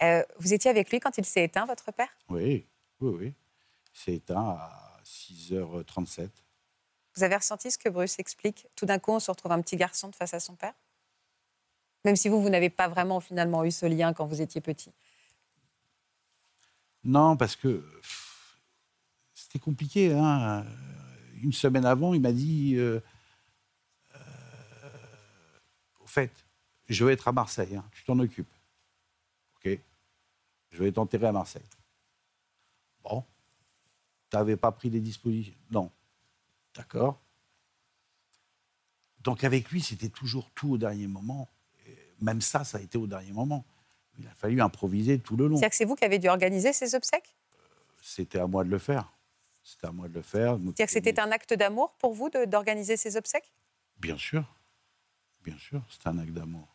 Euh, 0.01 0.23
Vous 0.39 0.53
étiez 0.53 0.69
avec 0.69 0.91
lui 0.91 1.00
quand 1.00 1.17
il 1.17 1.25
s'est 1.25 1.43
éteint, 1.43 1.65
votre 1.65 1.91
père? 1.91 2.09
Oui, 2.29 2.65
oui, 3.01 3.15
oui. 3.19 3.33
C'est 3.93 4.13
éteint 4.13 4.57
à 4.57 5.01
6h37. 5.05 6.29
Vous 7.15 7.24
avez 7.24 7.36
ressenti 7.36 7.70
ce 7.70 7.77
que 7.77 7.89
Bruce 7.89 8.17
explique? 8.20 8.67
Tout 8.75 8.86
d'un 8.86 9.00
coup, 9.00 9.12
on 9.12 9.20
se 9.20 9.29
retrouve 9.29 9.51
un 9.51 9.62
petit 9.62 9.75
garçon 9.75 10.10
de 10.10 10.15
face 10.15 10.34
à 10.34 10.39
son 10.39 10.55
père? 10.55 10.74
Même 12.05 12.15
si 12.15 12.27
vous, 12.27 12.41
vous 12.41 12.50
n'avez 12.50 12.70
pas 12.70 12.88
vraiment 12.88 13.20
finalement 13.20 13.63
eu 13.63 13.72
ce 13.72 13.86
lien 13.86 14.13
quand 14.13 14.25
vous 14.25 14.41
étiez 14.41 14.62
petit. 14.62 14.91
Non, 17.03 17.38
parce 17.38 17.55
que 17.55 17.84
c'était 19.34 19.60
compliqué. 19.60 20.13
hein. 20.13 20.63
Euh, 20.65 20.72
Une 21.41 21.53
semaine 21.53 21.86
avant, 21.86 22.13
il 22.13 22.22
m'a 22.22 22.32
dit 22.32 22.75
euh, 22.77 23.00
euh, 24.15 24.20
Au 26.01 26.08
fait, 26.08 26.32
je 26.89 27.05
vais 27.05 27.13
être 27.13 27.27
à 27.27 27.32
Marseille, 27.32 27.75
hein, 27.75 27.86
tu 27.91 28.03
t'en 28.03 28.17
occupes. 28.20 28.51
OK? 29.58 29.79
Je 30.72 30.84
vais 30.84 30.91
t'enterrer 30.91 31.27
à 31.27 31.32
Marseille. 31.32 31.65
Bon. 33.03 33.24
Tu 34.29 34.36
n'avais 34.38 34.58
pas 34.58 34.72
pris 34.72 34.89
des 34.89 35.00
dispositions? 35.00 35.53
Non. 35.70 35.91
D'accord. 36.75 37.22
Donc 39.22 39.44
avec 39.44 39.70
lui, 39.72 39.82
c'était 39.82 40.10
toujours 40.10 40.50
tout 40.51 40.72
au 40.72 40.77
dernier 40.77 41.08
moment. 41.08 41.50
Et 41.88 41.98
même 42.20 42.42
ça, 42.42 42.63
ça 42.63 42.77
a 42.77 42.82
été 42.82 42.98
au 42.98 43.08
dernier 43.08 43.32
moment. 43.32 43.65
Il 44.20 44.27
a 44.27 44.34
fallu 44.36 44.62
improviser 44.62 45.20
tout 45.20 45.38
le 45.38 45.48
long. 45.48 45.56
C'est-à-dire 45.56 45.70
que 45.70 45.75
c'est 45.75 45.86
vous 45.86 45.96
qui 45.96 46.06
avez 46.06 46.20
dû 46.20 46.27
organiser 46.27 46.74
ces 46.74 46.94
obsèques? 46.94 47.36
C'était 48.01 48.39
à 48.39 48.48
moi 48.48 48.63
de 48.63 48.70
le 48.70 48.80
faire. 48.80 49.12
C'était 49.63 49.88
à 49.88 49.92
moi 49.92 50.08
de 50.10 50.13
le 50.13 50.22
faire. 50.22 50.58
C'est-à-dire 50.58 50.86
que 50.86 50.92
c'était 50.92 51.20
un 51.20 51.32
acte 51.32 51.53
d'amour 51.53 51.94
pour 51.94 52.13
vous 52.13 52.30
d'organiser 52.30 52.98
ces 52.98 53.15
obsèques? 53.15 53.51
Bien 53.98 54.18
sûr. 54.18 54.44
Bien 55.44 55.58
sûr, 55.58 55.82
c'était 55.89 56.10
un 56.10 56.18
acte 56.20 56.32
d'amour. 56.32 56.68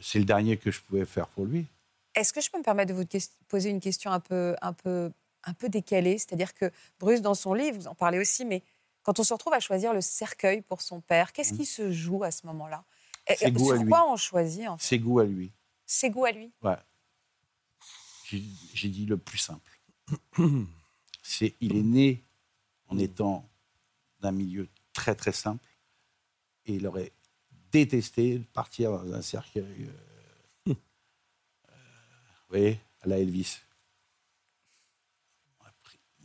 C'est 0.00 0.18
le 0.18 0.24
dernier 0.24 0.56
que 0.56 0.70
je 0.70 0.80
pouvais 0.80 1.04
faire 1.04 1.28
pour 1.28 1.44
lui. 1.44 1.66
Est-ce 2.14 2.32
que 2.32 2.40
je 2.40 2.50
peux 2.50 2.58
me 2.58 2.64
permettre 2.64 2.94
de 2.94 2.98
vous 2.98 3.06
poser 3.48 3.70
une 3.70 3.80
question 3.80 4.10
un 4.10 4.20
peu, 4.20 4.56
un 4.62 4.72
peu, 4.72 5.12
un 5.44 5.54
peu 5.54 5.68
décalée 5.68 6.18
C'est-à-dire 6.18 6.54
que 6.54 6.70
Bruce, 6.98 7.20
dans 7.22 7.34
son 7.34 7.54
livre, 7.54 7.78
vous 7.78 7.86
en 7.88 7.94
parlez 7.94 8.18
aussi, 8.18 8.44
mais 8.44 8.62
quand 9.02 9.18
on 9.20 9.24
se 9.24 9.32
retrouve 9.32 9.54
à 9.54 9.60
choisir 9.60 9.92
le 9.94 10.00
cercueil 10.00 10.60
pour 10.62 10.82
son 10.82 11.00
père, 11.00 11.32
qu'est-ce 11.32 11.52
qui 11.54 11.64
se 11.66 11.90
joue 11.92 12.22
à 12.24 12.30
ce 12.30 12.46
moment-là? 12.46 12.84
Et- 13.26 13.32
Mm. 13.32 13.36
Ses 13.36 13.52
goûts 13.52 13.70
à 13.72 13.74
Sur 13.76 13.82
lui. 13.84 13.90
quoi 13.90 14.12
on 14.12 14.16
choisit 14.16 14.68
en 14.68 14.76
fait? 14.78 14.84
Ses 14.86 14.98
goûts 14.98 15.18
à 15.20 15.24
lui. 15.24 15.52
Ses 15.86 16.10
goûts 16.10 16.24
à 16.24 16.32
lui 16.32 16.50
Ouais. 16.62 16.76
J'ai 18.74 18.88
dit 18.88 19.06
le 19.06 19.16
plus 19.16 19.38
simple. 19.38 19.78
C'est, 21.22 21.54
il 21.60 21.76
est 21.76 21.82
né 21.82 22.24
en 22.88 22.98
étant 22.98 23.48
d'un 24.20 24.32
milieu 24.32 24.68
très 24.92 25.14
très 25.14 25.32
simple 25.32 25.64
et 26.66 26.74
il 26.74 26.86
aurait 26.86 27.12
détesté 27.70 28.38
de 28.38 28.44
partir 28.44 28.90
dans 28.92 29.12
un 29.14 29.22
cercueil. 29.22 29.88
euh, 30.68 30.70
euh, 30.70 30.74
vous 30.74 32.48
voyez, 32.48 32.80
à 33.02 33.08
la 33.08 33.18
Elvis. 33.18 33.58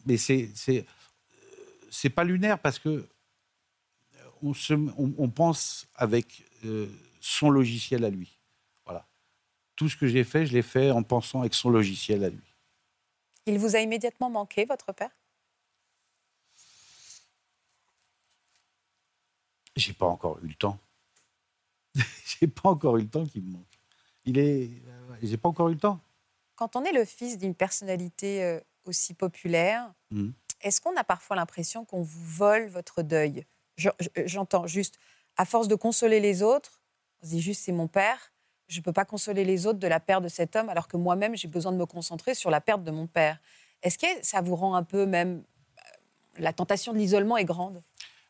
Mais 0.06 0.18
c'est 0.18 0.50
c'est 1.90 2.10
pas 2.10 2.24
lunaire 2.24 2.60
parce 2.60 2.80
que 2.80 3.08
on, 4.42 4.54
se, 4.54 4.74
on, 4.74 5.14
on 5.18 5.30
pense 5.30 5.88
avec 5.96 6.44
euh, 6.66 6.88
son 7.22 7.50
logiciel 7.50 8.04
à 8.04 8.10
lui. 8.10 8.38
Voilà. 8.86 9.08
Tout 9.76 9.88
ce 9.88 9.96
que 9.96 10.08
j'ai 10.08 10.24
fait, 10.24 10.46
je 10.46 10.54
l'ai 10.54 10.62
fait 10.64 10.92
en 10.92 11.04
pensant 11.04 11.42
avec 11.42 11.54
son 11.54 11.70
logiciel 11.70 12.24
à 12.24 12.30
lui. 12.30 12.44
Il 13.46 13.58
vous 13.60 13.76
a 13.76 13.80
immédiatement 13.80 14.30
manqué, 14.30 14.66
votre 14.66 14.92
père? 14.94 15.12
J'ai 19.76 19.94
pas 19.94 20.06
encore 20.06 20.40
eu 20.44 20.48
le 20.48 20.54
temps. 20.56 20.78
j'ai 21.96 22.48
pas 22.48 22.70
encore 22.70 22.98
eu 22.98 23.02
le 23.02 23.10
temps 23.10 23.26
qu'il 23.26 23.44
me 23.44 23.52
manque. 23.54 23.80
Il 24.26 24.38
est. 24.38 24.70
euh, 24.88 25.16
J'ai 25.22 25.38
pas 25.38 25.50
encore 25.50 25.70
eu 25.70 25.74
le 25.74 25.80
temps. 25.80 26.00
Quand 26.56 26.76
on 26.76 26.84
est 26.84 26.92
le 26.94 27.06
fils 27.06 27.38
d'une 27.38 27.56
personnalité 27.56 28.44
euh, 28.44 28.60
aussi 28.86 29.14
populaire, 29.14 29.92
Mhm. 30.12 30.34
est-ce 30.62 30.82
qu'on 30.82 30.96
a 30.98 31.04
parfois 31.04 31.36
l'impression 31.36 31.86
qu'on 31.86 32.02
vous 32.04 32.24
vole 32.24 32.68
votre 32.68 33.02
deuil? 33.02 33.46
Je- 33.78 33.90
je- 34.00 34.10
J'entends 34.28 34.68
juste, 34.68 34.98
à 35.38 35.46
force 35.46 35.68
de 35.68 35.76
consoler 35.76 36.20
les 36.20 36.44
autres, 36.44 36.82
on 37.22 37.26
se 37.26 37.32
dit 37.32 37.42
juste 37.42 37.64
c'est 37.64 37.72
mon 37.72 37.88
père, 37.88 38.32
je 38.68 38.80
ne 38.80 38.84
peux 38.84 38.94
pas 38.94 39.06
consoler 39.06 39.46
les 39.46 39.66
autres 39.68 39.80
de 39.80 39.88
la 39.88 40.00
perte 40.00 40.24
de 40.24 40.30
cet 40.30 40.56
homme, 40.56 40.70
alors 40.70 40.88
que 40.88 40.98
moi-même 40.98 41.36
j'ai 41.36 41.48
besoin 41.48 41.72
de 41.72 41.78
me 41.78 41.86
concentrer 41.86 42.36
sur 42.36 42.50
la 42.52 42.62
perte 42.62 42.84
de 42.84 42.92
mon 42.92 43.08
père. 43.08 43.40
Est-ce 43.82 43.98
que 43.98 44.08
ça 44.22 44.42
vous 44.42 44.56
rend 44.56 44.76
un 44.76 44.84
peu 44.84 45.06
même... 45.06 45.44
euh, 45.78 45.82
La 46.40 46.54
tentation 46.54 46.94
de 46.94 46.98
l'isolement 46.98 47.38
est 47.38 47.46
grande? 47.46 47.82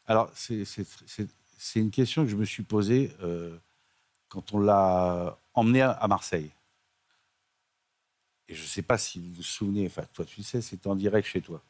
Alors, 0.08 0.32
c'est- 0.36 0.64
une 1.76 1.92
question 1.92 2.24
que 2.24 2.30
je 2.30 2.36
me 2.36 2.44
suis 2.46 2.64
posée 2.64 3.16
euh, 3.22 3.58
quand 4.30 4.54
on 4.54 4.60
l'a 4.60 5.38
emmené 5.54 5.82
à 5.82 6.08
Marseille. 6.08 6.52
Et 8.48 8.56
je 8.56 8.62
ne 8.62 8.68
sais 8.68 8.82
pas 8.82 8.98
si 8.98 9.20
vous 9.20 9.34
vous 9.36 9.44
souvenez, 9.44 9.86
enfin, 9.88 10.04
toi 10.14 10.26
tu 10.26 10.40
le 10.40 10.44
sais, 10.44 10.62
c'était 10.62 10.88
en 10.88 10.96
direct 10.96 11.28
chez 11.28 11.42
toi. 11.42 11.64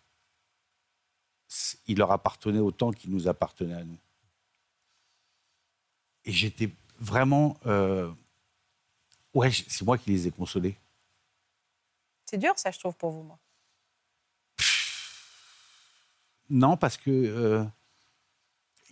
Il 1.87 1.99
leur 1.99 2.11
appartenait 2.11 2.59
autant 2.59 2.91
qu'il 2.91 3.11
nous 3.11 3.27
appartenait 3.27 3.75
à 3.75 3.83
nous. 3.83 3.99
Et 6.25 6.31
j'étais 6.31 6.71
vraiment. 6.99 7.57
euh, 7.65 8.11
ouais, 9.33 9.51
c'est 9.51 9.83
moi 9.83 9.97
qui 9.97 10.09
les 10.09 10.27
ai 10.27 10.31
consolés. 10.31 10.77
C'est 12.25 12.37
dur 12.37 12.53
ça, 12.57 12.71
je 12.71 12.79
trouve, 12.79 12.95
pour 12.95 13.11
vous, 13.11 13.23
moi. 13.23 13.37
Non, 16.49 16.77
parce 16.77 16.97
que 16.97 17.11
euh, 17.11 17.63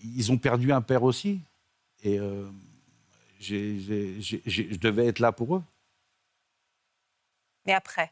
ils 0.04 0.32
ont 0.32 0.38
perdu 0.38 0.72
un 0.72 0.82
père 0.82 1.04
aussi. 1.04 1.42
Et 2.04 2.20
euh, 2.20 2.50
je 3.40 4.76
devais 4.78 5.08
être 5.08 5.20
là 5.20 5.32
pour 5.32 5.56
eux. 5.58 5.64
Mais 7.66 7.74
après, 7.74 8.12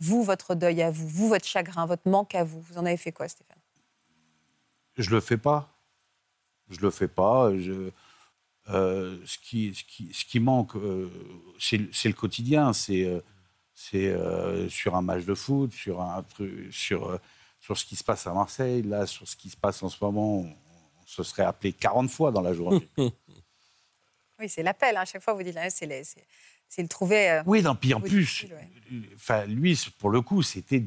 vous, 0.00 0.22
votre 0.22 0.54
deuil 0.54 0.82
à 0.82 0.90
vous, 0.90 1.08
vous, 1.08 1.28
votre 1.28 1.46
chagrin, 1.46 1.86
votre 1.86 2.08
manque 2.08 2.34
à 2.34 2.44
vous, 2.44 2.60
vous 2.60 2.78
en 2.78 2.86
avez 2.86 2.96
fait 2.96 3.12
quoi, 3.12 3.28
Stéphane? 3.28 3.58
Je 4.96 5.10
le 5.10 5.20
fais 5.20 5.36
pas. 5.36 5.68
Je 6.68 6.80
le 6.80 6.90
fais 6.90 7.08
pas. 7.08 7.56
Je, 7.56 7.90
euh, 8.70 9.18
ce, 9.26 9.38
qui, 9.38 9.74
ce, 9.74 9.84
qui, 9.84 10.12
ce 10.12 10.24
qui 10.24 10.40
manque, 10.40 10.74
euh, 10.76 11.08
c'est 11.58 11.76
le- 11.78 11.88
c'est 11.92 12.08
le 12.08 12.14
quotidien. 12.14 12.72
C'est 12.72 13.04
euh, 13.04 13.20
c'est, 13.78 14.06
euh, 14.08 14.68
sur 14.70 14.96
un 14.96 15.02
match 15.02 15.24
de 15.26 15.34
foot, 15.34 15.70
sur, 15.72 16.00
un 16.00 16.22
truc, 16.22 16.72
sur, 16.72 17.10
euh, 17.10 17.18
sur 17.60 17.76
ce 17.76 17.84
qui 17.84 17.94
se 17.94 18.02
passe 18.02 18.26
à 18.26 18.32
Marseille. 18.32 18.82
Là, 18.82 19.06
sur 19.06 19.28
ce 19.28 19.36
qui 19.36 19.50
se 19.50 19.56
passe 19.56 19.82
en 19.82 19.88
ce 19.90 20.02
moment, 20.02 20.38
on, 20.38 20.44
on 20.46 21.06
se 21.06 21.22
serait 21.22 21.42
appelé 21.44 21.72
40 21.74 22.10
fois 22.10 22.32
dans 22.32 22.40
la 22.42 22.54
journée. 22.54 22.88
Oui, 24.38 24.50
c'est 24.50 24.62
l'appel. 24.62 24.94
hein. 24.98 25.00
À 25.00 25.04
chaque 25.06 25.22
fois, 25.22 25.32
vous 25.32 25.42
dites, 25.42 25.56
c'est 25.70 25.86
les- 25.86 26.02
c'est 26.68 26.82
le 26.82 26.88
trouver. 26.88 27.30
euh, 27.30 27.42
Oui, 27.46 27.62
non, 27.62 27.74
puis 27.74 27.94
en 27.94 28.00
plus, 28.00 28.46
ouais. 29.28 29.46
lui, 29.46 29.78
pour 29.98 30.10
le 30.10 30.20
coup, 30.20 30.42
c'était 30.42 30.84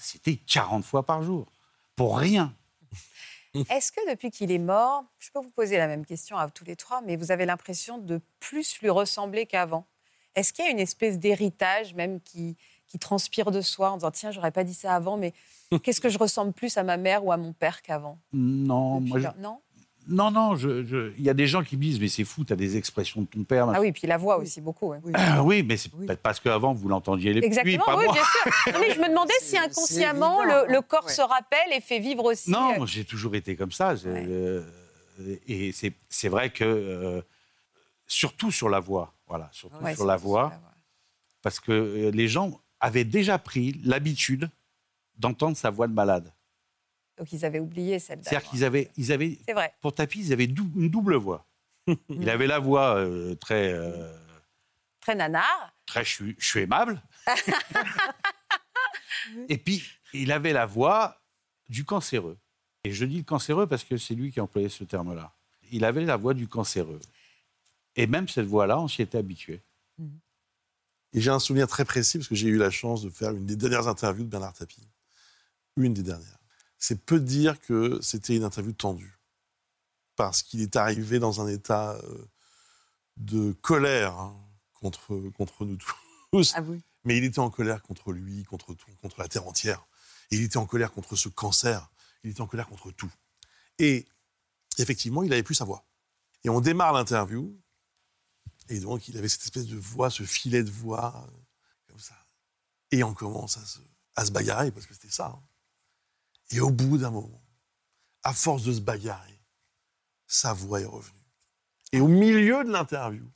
c'était 0.00 0.36
40 0.36 0.84
fois 0.84 1.04
par 1.04 1.22
jour. 1.22 1.50
Pour 1.96 2.18
rien. 2.18 2.54
Est-ce 3.70 3.92
que 3.92 4.10
depuis 4.10 4.30
qu'il 4.30 4.50
est 4.50 4.58
mort, 4.58 5.04
je 5.18 5.30
peux 5.30 5.38
vous 5.40 5.50
poser 5.50 5.76
la 5.78 5.86
même 5.86 6.04
question 6.04 6.36
à 6.36 6.50
tous 6.50 6.64
les 6.64 6.76
trois, 6.76 7.00
mais 7.02 7.16
vous 7.16 7.30
avez 7.30 7.46
l'impression 7.46 7.98
de 7.98 8.20
plus 8.40 8.80
lui 8.80 8.90
ressembler 8.90 9.46
qu'avant? 9.46 9.86
Est-ce 10.34 10.52
qu'il 10.52 10.64
y 10.64 10.68
a 10.68 10.70
une 10.72 10.80
espèce 10.80 11.18
d'héritage 11.20 11.94
même 11.94 12.20
qui, 12.20 12.56
qui 12.88 12.98
transpire 12.98 13.52
de 13.52 13.60
soi 13.60 13.92
en 13.92 13.96
disant 13.98 14.10
tiens, 14.10 14.32
j'aurais 14.32 14.50
pas 14.50 14.64
dit 14.64 14.74
ça 14.74 14.94
avant, 14.94 15.16
mais 15.16 15.32
qu'est-ce 15.84 16.00
que 16.00 16.08
je 16.08 16.18
ressemble 16.18 16.52
plus 16.52 16.76
à 16.76 16.82
ma 16.82 16.96
mère 16.96 17.24
ou 17.24 17.30
à 17.30 17.36
mon 17.36 17.52
père 17.52 17.80
qu'avant? 17.82 18.18
Non, 18.32 18.98
Depuis 18.98 19.10
moi, 19.10 19.20
je- 19.20 19.40
Non? 19.40 19.60
Non, 20.08 20.30
non. 20.30 20.54
je- 20.56 20.84
je- 20.84 21.12
Il 21.18 21.24
y 21.24 21.30
a 21.30 21.34
des 21.34 21.46
gens 21.46 21.62
qui 21.62 21.76
me 21.76 21.82
disent, 21.82 22.00
mais 22.00 22.08
c'est 22.08 22.24
fou, 22.24 22.44
tu 22.44 22.52
as 22.52 22.56
des 22.56 22.76
expressions 22.76 23.22
de 23.22 23.26
ton 23.26 23.44
père. 23.44 23.68
Ah 23.68 23.80
oui, 23.80 23.92
puis 23.92 24.06
la 24.06 24.16
voix 24.18 24.38
aussi 24.38 24.60
beaucoup. 24.60 24.88
ouais. 24.88 25.00
Ah 25.14 25.42
oui, 25.42 25.62
mais 25.62 25.76
c'est 25.76 25.90
peut-être 25.90 26.20
parce 26.20 26.40
qu'avant, 26.40 26.72
vous 26.72 26.88
l'entendiez 26.88 27.32
les 27.32 27.44
Exactement, 27.44 27.70
lui, 27.70 27.78
pas 27.86 27.96
oui, 27.96 28.04
moi. 28.04 28.14
bien 28.14 28.22
sûr. 28.24 28.52
Non, 28.74 28.80
mais 28.80 28.94
je 28.94 29.00
me 29.00 29.08
demandais 29.08 29.32
si 29.40 29.56
inconsciemment 29.56 30.42
évident, 30.42 30.66
le, 30.66 30.72
le 30.74 30.80
corps 30.82 31.06
Ouais. 31.06 31.12
se 31.12 31.22
rappelle 31.22 31.72
et 31.76 31.80
fait 31.80 31.98
vivre 32.00 32.24
aussi. 32.24 32.50
Non, 32.50 32.82
euh, 32.82 32.86
j'ai 32.86 33.04
toujours 33.04 33.34
été 33.34 33.56
comme 33.56 33.72
ça. 33.72 33.94
Ouais. 33.94 34.00
euh, 34.06 34.62
et 35.46 35.72
c'est 35.72 35.92
c'est 36.08 36.28
vrai 36.28 36.50
que, 36.50 36.64
euh, 36.64 37.22
surtout 38.06 38.50
sur 38.50 38.68
la 38.68 38.80
voix, 38.80 39.14
voilà, 39.28 39.48
surtout 39.52 39.76
ouais, 39.82 39.94
sur 39.94 40.04
la 40.06 40.16
voix, 40.16 40.48
c'est 40.50 40.54
la 40.56 40.60
voix. 40.60 40.70
parce 41.42 41.60
que 41.60 42.10
les 42.12 42.28
gens 42.28 42.60
avaient 42.80 43.04
déjà 43.04 43.38
pris 43.38 43.80
l'habitude 43.84 44.50
d'entendre 45.16 45.56
sa 45.56 45.70
voix 45.70 45.86
de 45.86 45.92
malade. 45.94 46.32
Donc 47.16 47.32
ils 47.32 47.44
avaient 47.44 47.60
oublié 47.60 47.98
celle 47.98 48.18
C'est-à-dire 48.22 48.40
d'avant. 48.40 48.50
qu'ils 48.50 48.64
avaient, 48.64 48.90
ils 48.96 49.12
avaient, 49.12 49.38
C'est 49.46 49.54
vrai. 49.54 49.72
pour 49.80 49.92
Tapi, 49.94 50.18
ils 50.20 50.32
avaient 50.32 50.46
dou- 50.48 50.70
une 50.76 50.88
double 50.90 51.14
voix. 51.16 51.46
Il 52.08 52.28
avait 52.30 52.46
la 52.46 52.58
voix 52.58 52.96
euh, 52.96 53.34
très, 53.36 53.72
euh, 53.72 54.16
Très 55.00 55.14
nanar. 55.14 55.74
très 55.86 56.04
je 56.04 56.10
suis, 56.10 56.36
je 56.38 56.46
suis 56.46 56.60
aimable. 56.60 57.00
Et 59.48 59.58
puis, 59.58 59.82
il 60.12 60.32
avait 60.32 60.52
la 60.52 60.66
voix 60.66 61.20
du 61.68 61.84
cancéreux. 61.84 62.38
Et 62.84 62.92
je 62.92 63.04
dis 63.04 63.18
le 63.18 63.22
cancéreux 63.24 63.66
parce 63.66 63.84
que 63.84 63.96
c'est 63.96 64.14
lui 64.14 64.30
qui 64.30 64.40
a 64.40 64.42
employé 64.44 64.68
ce 64.68 64.84
terme-là. 64.84 65.32
Il 65.72 65.84
avait 65.84 66.04
la 66.04 66.16
voix 66.16 66.34
du 66.34 66.46
cancéreux. 66.48 67.00
Et 67.96 68.06
même 68.06 68.28
cette 68.28 68.46
voix-là, 68.46 68.78
on 68.80 68.88
s'y 68.88 69.02
était 69.02 69.18
habitué. 69.18 69.62
Et 71.12 71.20
j'ai 71.20 71.30
un 71.30 71.38
souvenir 71.38 71.68
très 71.68 71.84
précis 71.84 72.18
parce 72.18 72.28
que 72.28 72.34
j'ai 72.34 72.48
eu 72.48 72.58
la 72.58 72.70
chance 72.70 73.02
de 73.02 73.08
faire 73.10 73.30
une 73.30 73.46
des 73.46 73.56
dernières 73.56 73.88
interviews 73.88 74.24
de 74.24 74.28
Bernard 74.30 74.52
Tapie. 74.52 74.88
Une 75.76 75.94
des 75.94 76.02
dernières. 76.02 76.38
C'est 76.86 77.02
peu 77.02 77.18
dire 77.18 77.58
que 77.60 77.98
c'était 78.02 78.36
une 78.36 78.44
interview 78.44 78.74
tendue. 78.74 79.18
Parce 80.16 80.42
qu'il 80.42 80.60
est 80.60 80.76
arrivé 80.76 81.18
dans 81.18 81.40
un 81.40 81.48
état 81.48 81.92
euh, 81.94 82.30
de 83.16 83.52
colère 83.52 84.18
hein, 84.18 84.36
contre, 84.74 85.18
contre 85.30 85.64
nous 85.64 85.78
tous. 86.30 86.52
Ah 86.54 86.60
oui. 86.60 86.82
Mais 87.04 87.16
il 87.16 87.24
était 87.24 87.38
en 87.38 87.48
colère 87.48 87.80
contre 87.82 88.12
lui, 88.12 88.44
contre 88.44 88.74
tout, 88.74 88.90
contre 89.00 89.18
la 89.18 89.28
terre 89.28 89.46
entière. 89.46 89.86
Et 90.30 90.36
il 90.36 90.42
était 90.42 90.58
en 90.58 90.66
colère 90.66 90.92
contre 90.92 91.16
ce 91.16 91.30
cancer. 91.30 91.90
Il 92.22 92.32
était 92.32 92.42
en 92.42 92.46
colère 92.46 92.68
contre 92.68 92.90
tout. 92.90 93.10
Et 93.78 94.06
effectivement, 94.76 95.22
il 95.22 95.32
avait 95.32 95.42
plus 95.42 95.54
sa 95.54 95.64
voix. 95.64 95.86
Et 96.44 96.50
on 96.50 96.60
démarre 96.60 96.92
l'interview. 96.92 97.58
Et 98.68 98.78
donc, 98.80 99.08
il 99.08 99.16
avait 99.16 99.30
cette 99.30 99.44
espèce 99.44 99.68
de 99.68 99.78
voix, 99.78 100.10
ce 100.10 100.24
filet 100.24 100.62
de 100.62 100.70
voix, 100.70 101.24
euh, 101.26 101.30
comme 101.88 101.98
ça. 101.98 102.26
Et 102.90 103.02
on 103.02 103.14
commence 103.14 103.56
à 103.56 103.64
se, 103.64 103.78
à 104.16 104.26
se 104.26 104.32
bagarrer, 104.32 104.70
parce 104.70 104.84
que 104.84 104.92
c'était 104.92 105.08
ça. 105.08 105.28
hein. 105.28 105.42
Et 106.50 106.60
au 106.60 106.70
bout 106.70 106.98
d'un 106.98 107.10
moment, 107.10 107.42
à 108.22 108.32
force 108.32 108.64
de 108.64 108.72
se 108.72 108.80
bagarrer, 108.80 109.40
sa 110.26 110.52
voix 110.52 110.80
est 110.80 110.84
revenue. 110.86 111.18
Et 111.92 112.00
au 112.00 112.08
milieu 112.08 112.64
de 112.64 112.70
l'interview, 112.70 113.26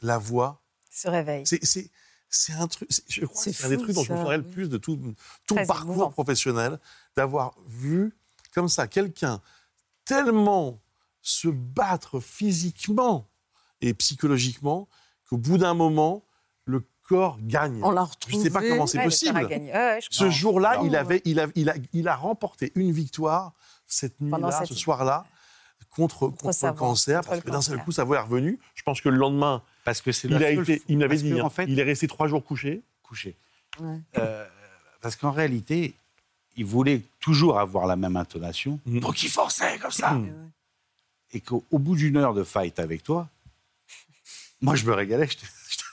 la 0.00 0.18
voix 0.18 0.62
Se 0.90 1.08
réveille. 1.08 1.44
c'est, 1.46 2.52
un 2.52 2.66
truc, 2.66 2.88
c'est- 2.90 3.04
je 3.08 3.24
crois 3.26 3.42
C'est 3.42 3.50
que 3.52 3.56
c'est 3.56 3.64
un 3.66 3.68
des 3.70 3.76
trucs 3.78 3.94
dont 3.94 4.02
je 4.04 4.12
me 4.12 4.16
souviendrai 4.18 4.36
le 4.38 4.44
plus 4.50 4.68
de 4.68 4.78
tout 4.78 5.14
Très 5.46 5.66
parcours 5.66 5.92
émouvant. 5.92 6.10
professionnel, 6.10 6.80
d'avoir 7.16 7.56
vu 7.66 8.12
comme 8.52 8.68
ça 8.68 8.86
quelqu'un 8.88 9.40
tellement 10.04 10.80
se 11.22 11.48
battre 11.48 12.20
physiquement 12.20 13.28
et 13.80 13.94
psychologiquement 13.94 14.88
qu'au 15.28 15.36
bout 15.38 15.58
d'un 15.58 15.74
moment, 15.74 16.24
corps 17.08 17.38
gagne. 17.42 17.80
On 17.82 17.90
l'a 17.90 18.08
Je 18.28 18.36
sais 18.36 18.50
pas 18.50 18.58
retrouvé. 18.58 18.70
comment 18.70 18.86
c'est 18.86 18.98
Ouais, 18.98 19.04
possible. 19.04 19.48
je 19.50 20.06
Ce 20.10 20.30
jour-là, 20.30 20.80
il, 20.84 20.96
avait, 20.96 21.22
il, 21.24 21.38
a, 21.40 21.46
il, 21.54 21.70
a, 21.70 21.74
il, 21.92 22.08
a, 22.08 22.16
remporté 22.16 22.72
une 22.74 22.92
victoire 22.92 23.52
cette 23.86 24.20
nuit-là, 24.20 24.50
cette 24.50 24.68
ce 24.68 24.74
nuit. 24.74 24.84
contre, 25.90 26.28
contre, 26.28 26.46
le 26.46 26.52
voix, 26.52 26.72
cancer, 26.72 27.16
contre 27.20 27.28
parce 27.28 27.40
le 27.40 27.44
que 27.44 27.50
d'un 27.50 27.62
seul 27.62 27.78
coup, 27.84 27.92
sa 27.92 28.04
voix 28.04 28.16
est 28.16 28.20
revenue. 28.22 28.58
Je 28.74 28.82
pense 28.82 29.00
que 29.00 29.08
le 29.08 29.16
lendemain, 29.16 29.62
Parce 29.84 30.00
que 30.00 30.10
c'est 30.12 30.28
il, 30.28 30.34
la 30.38 30.46
a 30.48 30.50
été, 30.50 30.82
il 30.88 30.98
m'avait 30.98 31.08
parce 31.10 31.22
dit, 31.22 31.30
que, 31.30 31.38
hein, 31.40 31.44
en 31.44 31.50
fait, 31.50 31.64
il 31.68 31.78
est 31.78 31.82
resté 31.84 32.08
trois 32.08 32.26
jours 32.26 32.44
couché. 32.44 32.82
couché. 33.02 33.36
Ouais. 33.80 33.98
Euh, 34.18 34.46
parce 35.00 35.16
qu'en 35.16 35.30
réalité, 35.30 35.94
il 36.56 36.64
voulait 36.64 37.02
toujours 37.20 37.58
avoir 37.58 37.86
la 37.86 37.96
même 37.96 38.16
intonation. 38.16 38.80
Mhm. 38.86 39.00
Donc 39.00 39.22
il 39.22 39.28
forçait 39.28 39.78
comme 39.78 39.90
ça. 39.90 40.12
Mhm. 40.12 40.50
Et 41.32 41.40
qu'au 41.40 41.64
au 41.70 41.78
bout 41.78 41.96
d'une 41.96 42.16
heure 42.16 42.32
de 42.34 42.44
fight 42.44 42.78
avec 42.78 43.02
toi, 43.02 43.28
moi 44.60 44.76
je 44.76 44.86
me 44.86 44.92
régalais. 44.92 45.26
J'étais 45.28 45.44
en 45.46 45.83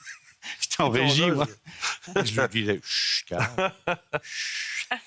En 0.78 0.88
régie. 0.90 1.30
moi. 1.30 1.46
Je 2.24 2.40
lui 2.40 2.48
disais, 2.48 2.80
Chut, 2.82 3.26
calme. 3.28 3.72
Chut. 4.22 4.88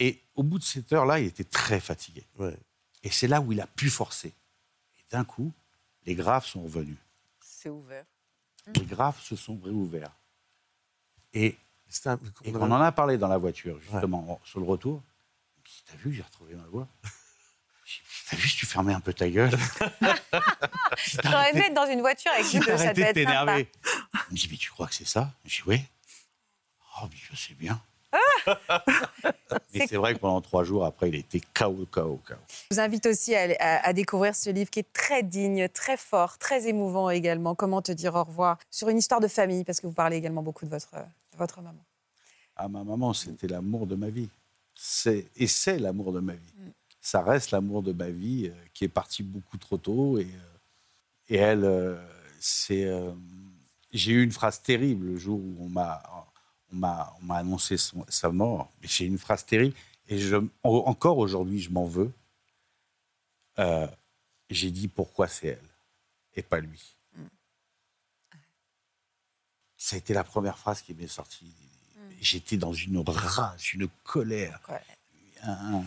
Et 0.00 0.20
au 0.34 0.42
bout 0.42 0.58
de 0.58 0.64
cette 0.64 0.92
heure-là, 0.92 1.20
il 1.20 1.26
était 1.26 1.44
très 1.44 1.80
fatigué. 1.80 2.24
Ouais. 2.38 2.56
Et 3.02 3.10
c'est 3.10 3.28
là 3.28 3.40
où 3.40 3.52
il 3.52 3.60
a 3.60 3.66
pu 3.66 3.90
forcer. 3.90 4.28
Et 4.98 5.02
d'un 5.12 5.24
coup, 5.24 5.52
les 6.04 6.14
graves 6.14 6.44
sont 6.44 6.62
revenus. 6.62 6.96
C'est 7.40 7.68
ouvert. 7.68 8.04
Les 8.74 8.84
graves 8.84 9.20
se 9.20 9.36
sont 9.36 9.58
réouverts. 9.62 10.14
Et 11.32 11.56
un- 12.06 12.18
Et 12.44 12.54
on 12.56 12.62
en 12.72 12.80
a 12.80 12.90
parlé 12.92 13.18
dans 13.18 13.28
la 13.28 13.38
voiture, 13.38 13.78
justement, 13.78 14.32
en- 14.32 14.40
sur 14.44 14.58
le 14.58 14.66
retour. 14.66 15.02
Il 15.56 15.60
me 15.60 15.66
dit, 15.66 15.82
T'as 15.86 15.96
vu, 15.96 16.12
j'ai 16.12 16.22
retrouvé 16.22 16.54
ma 16.54 16.64
voix. 16.64 16.88
T'as 18.30 18.36
vu 18.36 18.48
si 18.48 18.56
tu 18.56 18.66
fermais 18.66 18.94
un 18.94 19.00
peu 19.00 19.12
ta 19.12 19.28
gueule 19.28 19.50
J'aurais 21.22 21.50
aimé 21.50 21.62
être 21.66 21.74
dans 21.74 21.86
une 21.90 22.00
voiture 22.00 22.32
avec 22.32 22.46
deux, 22.52 22.60
ça 22.78 22.92
devait 22.92 22.94
de 22.94 23.00
être 23.02 23.14
t'énerver. 23.14 23.68
Il 24.30 24.32
me 24.32 24.36
dit 24.36 24.48
Mais 24.50 24.56
tu 24.56 24.70
crois 24.70 24.86
que 24.86 24.94
c'est 24.94 25.06
ça 25.06 25.30
Je 25.44 25.56
dis 25.56 25.62
Oui. 25.66 25.80
Oh, 27.02 27.06
mais 27.10 27.16
je 27.30 27.36
sais 27.36 27.54
bien. 27.54 27.80
Et 29.72 29.86
c'est 29.86 29.96
vrai 29.96 30.14
que 30.14 30.20
pendant 30.20 30.40
trois 30.40 30.64
jours, 30.64 30.84
après, 30.84 31.08
il 31.08 31.14
était 31.16 31.40
KO, 31.40 31.86
KO, 31.90 32.20
KO. 32.26 32.34
Je 32.70 32.74
vous 32.76 32.80
invite 32.80 33.06
aussi 33.06 33.34
à, 33.34 33.48
à- 33.58 33.88
à 33.88 33.92
découvrir 33.92 34.34
ce 34.36 34.50
livre 34.50 34.70
qui 34.70 34.78
est 34.80 34.92
très 34.92 35.22
digne, 35.22 35.68
très 35.68 35.96
fort, 35.96 36.38
très 36.38 36.66
émouvant 36.68 37.10
également. 37.10 37.54
Comment 37.54 37.82
te 37.82 37.90
dire 37.92 38.14
au 38.14 38.22
revoir 38.24 38.58
sur 38.70 38.88
une 38.88 38.98
histoire 38.98 39.20
de 39.20 39.28
famille, 39.28 39.64
parce 39.64 39.80
que 39.80 39.86
vous 39.86 39.92
parlez 39.92 40.16
également 40.16 40.42
beaucoup 40.42 40.64
de 40.64 40.70
votre, 40.70 40.92
de 40.92 41.36
votre 41.38 41.60
maman. 41.60 41.84
Ah, 42.56 42.68
ma 42.68 42.84
maman, 42.84 43.12
c'était 43.12 43.48
l'amour 43.48 43.86
de 43.86 43.96
ma 43.96 44.08
vie. 44.08 44.28
C'est, 44.76 45.26
et 45.36 45.46
c'est 45.48 45.78
l'amour 45.78 46.12
de 46.12 46.20
ma 46.20 46.34
vie. 46.34 46.52
Ça 47.06 47.20
reste 47.22 47.50
l'amour 47.50 47.82
de 47.82 47.92
ma 47.92 48.08
vie 48.08 48.46
euh, 48.48 48.64
qui 48.72 48.84
est 48.84 48.88
parti 48.88 49.22
beaucoup 49.22 49.58
trop 49.58 49.76
tôt. 49.76 50.16
Et, 50.18 50.24
euh, 50.24 50.58
et 51.28 51.36
elle, 51.36 51.64
euh, 51.64 52.02
c'est. 52.40 52.90
j'ai 53.92 54.12
eu 54.12 54.22
une 54.24 54.32
phrase 54.32 54.62
terrible 54.62 55.04
le 55.08 55.16
jour 55.18 55.38
où 55.38 55.56
on 55.60 55.68
m'a, 55.68 56.02
on 56.72 56.76
m'a, 56.76 57.14
on 57.20 57.24
m'a 57.26 57.36
annoncé 57.36 57.76
son- 57.76 58.06
sa 58.08 58.30
mort. 58.30 58.72
J'ai 58.80 59.04
eu 59.04 59.08
une 59.08 59.18
phrase 59.18 59.44
terrible. 59.44 59.76
Et 60.08 60.18
je, 60.18 60.36
en- 60.36 60.48
encore 60.62 61.18
aujourd'hui, 61.18 61.60
je 61.60 61.68
m'en 61.70 61.84
veux. 61.84 62.10
Euh, 63.58 63.86
j'ai 64.48 64.70
dit 64.70 64.88
pourquoi 64.88 65.28
c'est 65.28 65.48
elle 65.48 65.68
et 66.36 66.42
pas 66.42 66.58
lui. 66.60 66.96
Ça 69.76 69.96
a 69.96 69.98
été 69.98 70.14
la 70.14 70.24
première 70.24 70.56
phrase 70.58 70.80
qui 70.80 70.94
m'est 70.94 71.06
sortie. 71.06 71.52
J'étais 72.18 72.56
dans 72.56 72.72
une 72.72 72.98
rage, 73.06 73.74
une 73.74 73.88
colère. 74.04 74.58
Ouais. 74.70 74.80
un- 75.42 75.84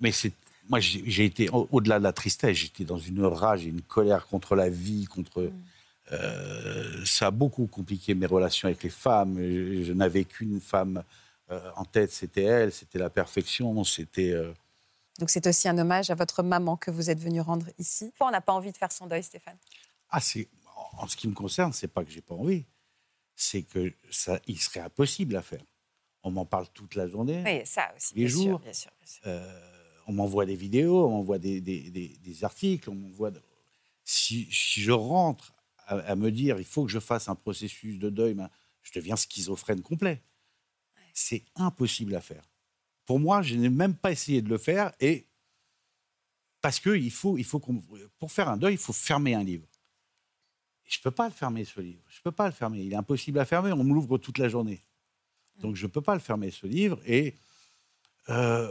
Mais 0.00 0.12
c'est 0.12 0.32
moi, 0.68 0.80
j'ai 0.80 1.24
été 1.26 1.50
au- 1.50 1.68
au-delà 1.72 1.98
de 1.98 2.04
la 2.04 2.12
tristesse. 2.14 2.56
J'étais 2.56 2.84
dans 2.84 2.96
une 2.98 3.22
rage 3.24 3.66
et 3.66 3.68
une 3.68 3.82
colère 3.82 4.26
contre 4.26 4.56
la 4.56 4.70
vie, 4.70 5.04
contre. 5.04 5.50
Euh, 6.12 7.04
ça 7.04 7.26
a 7.26 7.30
beaucoup 7.30 7.66
compliqué 7.66 8.14
mes 8.14 8.26
relations 8.26 8.66
avec 8.68 8.82
les 8.82 8.90
femmes. 8.90 9.36
Je, 9.38 9.82
je 9.84 9.92
n'avais 9.92 10.24
qu'une 10.24 10.60
femme 10.60 11.02
euh, 11.50 11.70
en 11.76 11.84
tête, 11.84 12.12
c'était 12.12 12.42
elle. 12.44 12.72
C'était 12.72 12.98
la 12.98 13.10
perfection. 13.10 13.84
C'était. 13.84 14.30
euh, 14.32 14.52
Donc 15.18 15.28
c'est 15.30 15.46
aussi 15.46 15.68
un 15.68 15.76
hommage 15.78 16.10
à 16.10 16.14
votre 16.14 16.42
maman 16.42 16.76
que 16.76 16.90
vous 16.90 17.10
êtes 17.10 17.20
venu 17.20 17.40
rendre 17.40 17.66
ici. 17.78 18.06
Pourquoi 18.10 18.28
on 18.28 18.30
n'a 18.32 18.40
pas 18.40 18.52
envie 18.54 18.72
de 18.72 18.76
faire 18.76 18.92
son 18.92 19.06
deuil, 19.06 19.22
Stéphane? 19.22 19.56
Ah, 20.10 20.20
c'est 20.20 20.48
en 20.96 21.06
ce 21.08 21.16
qui 21.16 21.28
me 21.28 21.34
concerne, 21.34 21.72
c'est 21.72 21.88
pas 21.88 22.04
que 22.04 22.10
j'ai 22.10 22.20
pas 22.20 22.34
envie, 22.34 22.64
c'est 23.36 23.62
que 23.62 23.92
ça, 24.10 24.38
il 24.46 24.60
serait 24.60 24.80
impossible 24.80 25.36
à 25.36 25.42
faire. 25.42 25.62
On 26.22 26.30
m'en 26.30 26.44
parle 26.46 26.66
toute 26.72 26.94
la 26.94 27.06
journée. 27.08 27.42
Oui, 27.44 27.62
ça 27.66 27.92
aussi, 27.96 28.14
Les 28.14 28.22
bien 28.26 28.28
sûr, 28.30 28.42
jours. 28.50 28.58
bien 28.60 28.72
sûr, 28.72 28.90
bien 28.98 29.06
sûr. 29.06 29.22
On 30.06 30.12
m'envoie 30.12 30.46
des 30.46 30.56
vidéos, 30.56 31.06
on 31.06 31.10
m'envoie 31.10 31.38
des, 31.38 31.60
des- 31.60 31.90
des- 31.90 32.16
des 32.22 32.44
articles, 32.44 32.90
on 32.90 32.94
m'envoie. 32.94 33.30
de- 33.30 33.40
Si, 34.04 34.46
si 34.52 34.82
je 34.82 34.92
rentre 34.92 35.54
à, 35.86 35.96
à 35.98 36.14
me 36.16 36.30
dire 36.30 36.58
il 36.58 36.64
faut 36.64 36.84
que 36.84 36.90
je 36.90 36.98
fasse 37.00 37.28
un 37.28 37.34
processus 37.34 37.98
de 37.98 38.10
deuil, 38.10 38.34
ben, 38.34 38.50
je 38.82 38.92
deviens 38.92 39.16
schizophrène 39.16 39.80
complet. 39.82 40.22
C'est 41.14 41.44
impossible 41.54 42.14
à 42.14 42.20
faire. 42.20 42.44
Pour 43.06 43.18
moi, 43.20 43.40
je 43.42 43.54
n'ai 43.54 43.70
même 43.70 43.94
pas 43.94 44.12
essayé 44.12 44.42
de 44.42 44.48
le 44.48 44.58
faire 44.58 44.92
et 45.00 45.26
parce 46.60 46.80
que 46.80 46.90
il 46.96 47.10
faut, 47.10 47.36
il 47.38 47.44
faut 47.44 47.60
qu'on- 47.60 47.82
pour 48.18 48.32
faire 48.32 48.48
un 48.48 48.56
deuil, 48.56 48.74
il 48.74 48.78
faut 48.78 48.92
fermer 48.94 49.34
un 49.34 49.44
livre. 49.44 49.66
Et 50.86 50.90
je 50.90 51.00
peux 51.00 51.10
pas 51.10 51.26
le 51.28 51.32
fermer 51.34 51.64
ce 51.64 51.80
livre. 51.80 52.02
Je 52.08 52.20
peux 52.20 52.32
pas 52.32 52.46
le 52.46 52.52
fermer. 52.52 52.80
Il 52.82 52.92
est 52.92 52.96
impossible 52.96 53.38
à 53.38 53.44
fermer. 53.46 53.72
On 53.72 53.84
me 53.84 53.94
l'ouvre 53.94 54.18
toute 54.18 54.38
la 54.38 54.48
journée. 54.48 54.84
Donc 55.60 55.76
je 55.76 55.86
peux 55.86 56.00
pas 56.02 56.14
le 56.14 56.20
fermer 56.20 56.50
ce 56.50 56.66
livre 56.66 57.00
et 57.06 57.34
euh, 58.28 58.68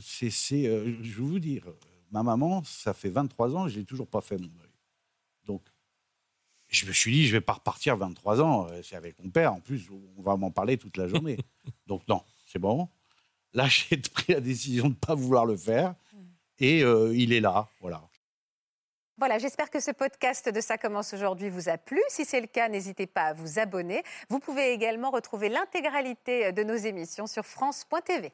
c'est, 0.00 0.66
euh, 0.66 0.96
je 1.02 1.08
vais 1.08 1.22
vous 1.22 1.38
dire, 1.38 1.64
ma 2.10 2.22
maman, 2.22 2.62
ça 2.64 2.92
fait 2.94 3.08
23 3.08 3.56
ans, 3.56 3.68
je 3.68 3.78
n'ai 3.78 3.84
toujours 3.84 4.08
pas 4.08 4.20
fait 4.20 4.36
mon 4.36 4.46
deuil. 4.46 4.70
Donc, 5.44 5.62
je 6.68 6.86
me 6.86 6.92
suis 6.92 7.12
dit, 7.12 7.26
je 7.26 7.32
vais 7.32 7.40
pas 7.40 7.54
repartir 7.54 7.96
23 7.96 8.40
ans, 8.40 8.66
euh, 8.70 8.82
c'est 8.82 8.96
avec 8.96 9.22
mon 9.22 9.30
père, 9.30 9.52
en 9.52 9.60
plus, 9.60 9.88
on 9.90 10.22
va 10.22 10.36
m'en 10.36 10.50
parler 10.50 10.76
toute 10.78 10.96
la 10.96 11.08
journée. 11.08 11.38
Donc, 11.86 12.06
non, 12.08 12.22
c'est 12.46 12.58
bon. 12.58 12.88
Là, 13.52 13.66
j'ai 13.68 13.96
pris 13.96 14.32
la 14.32 14.40
décision 14.40 14.84
de 14.84 14.90
ne 14.90 14.94
pas 14.94 15.14
vouloir 15.14 15.46
le 15.46 15.56
faire, 15.56 15.94
et 16.58 16.82
euh, 16.82 17.14
il 17.14 17.32
est 17.32 17.40
là, 17.40 17.68
voilà. 17.80 18.02
Voilà, 19.18 19.38
j'espère 19.38 19.70
que 19.70 19.80
ce 19.80 19.92
podcast 19.92 20.50
de 20.50 20.60
Ça 20.60 20.76
commence 20.76 21.14
aujourd'hui 21.14 21.48
vous 21.48 21.70
a 21.70 21.78
plu. 21.78 21.98
Si 22.08 22.26
c'est 22.26 22.40
le 22.40 22.46
cas, 22.46 22.68
n'hésitez 22.68 23.06
pas 23.06 23.28
à 23.28 23.32
vous 23.32 23.58
abonner. 23.58 24.02
Vous 24.28 24.40
pouvez 24.40 24.72
également 24.72 25.10
retrouver 25.10 25.48
l'intégralité 25.48 26.52
de 26.52 26.62
nos 26.62 26.74
émissions 26.74 27.26
sur 27.26 27.46
France.tv. 27.46 28.30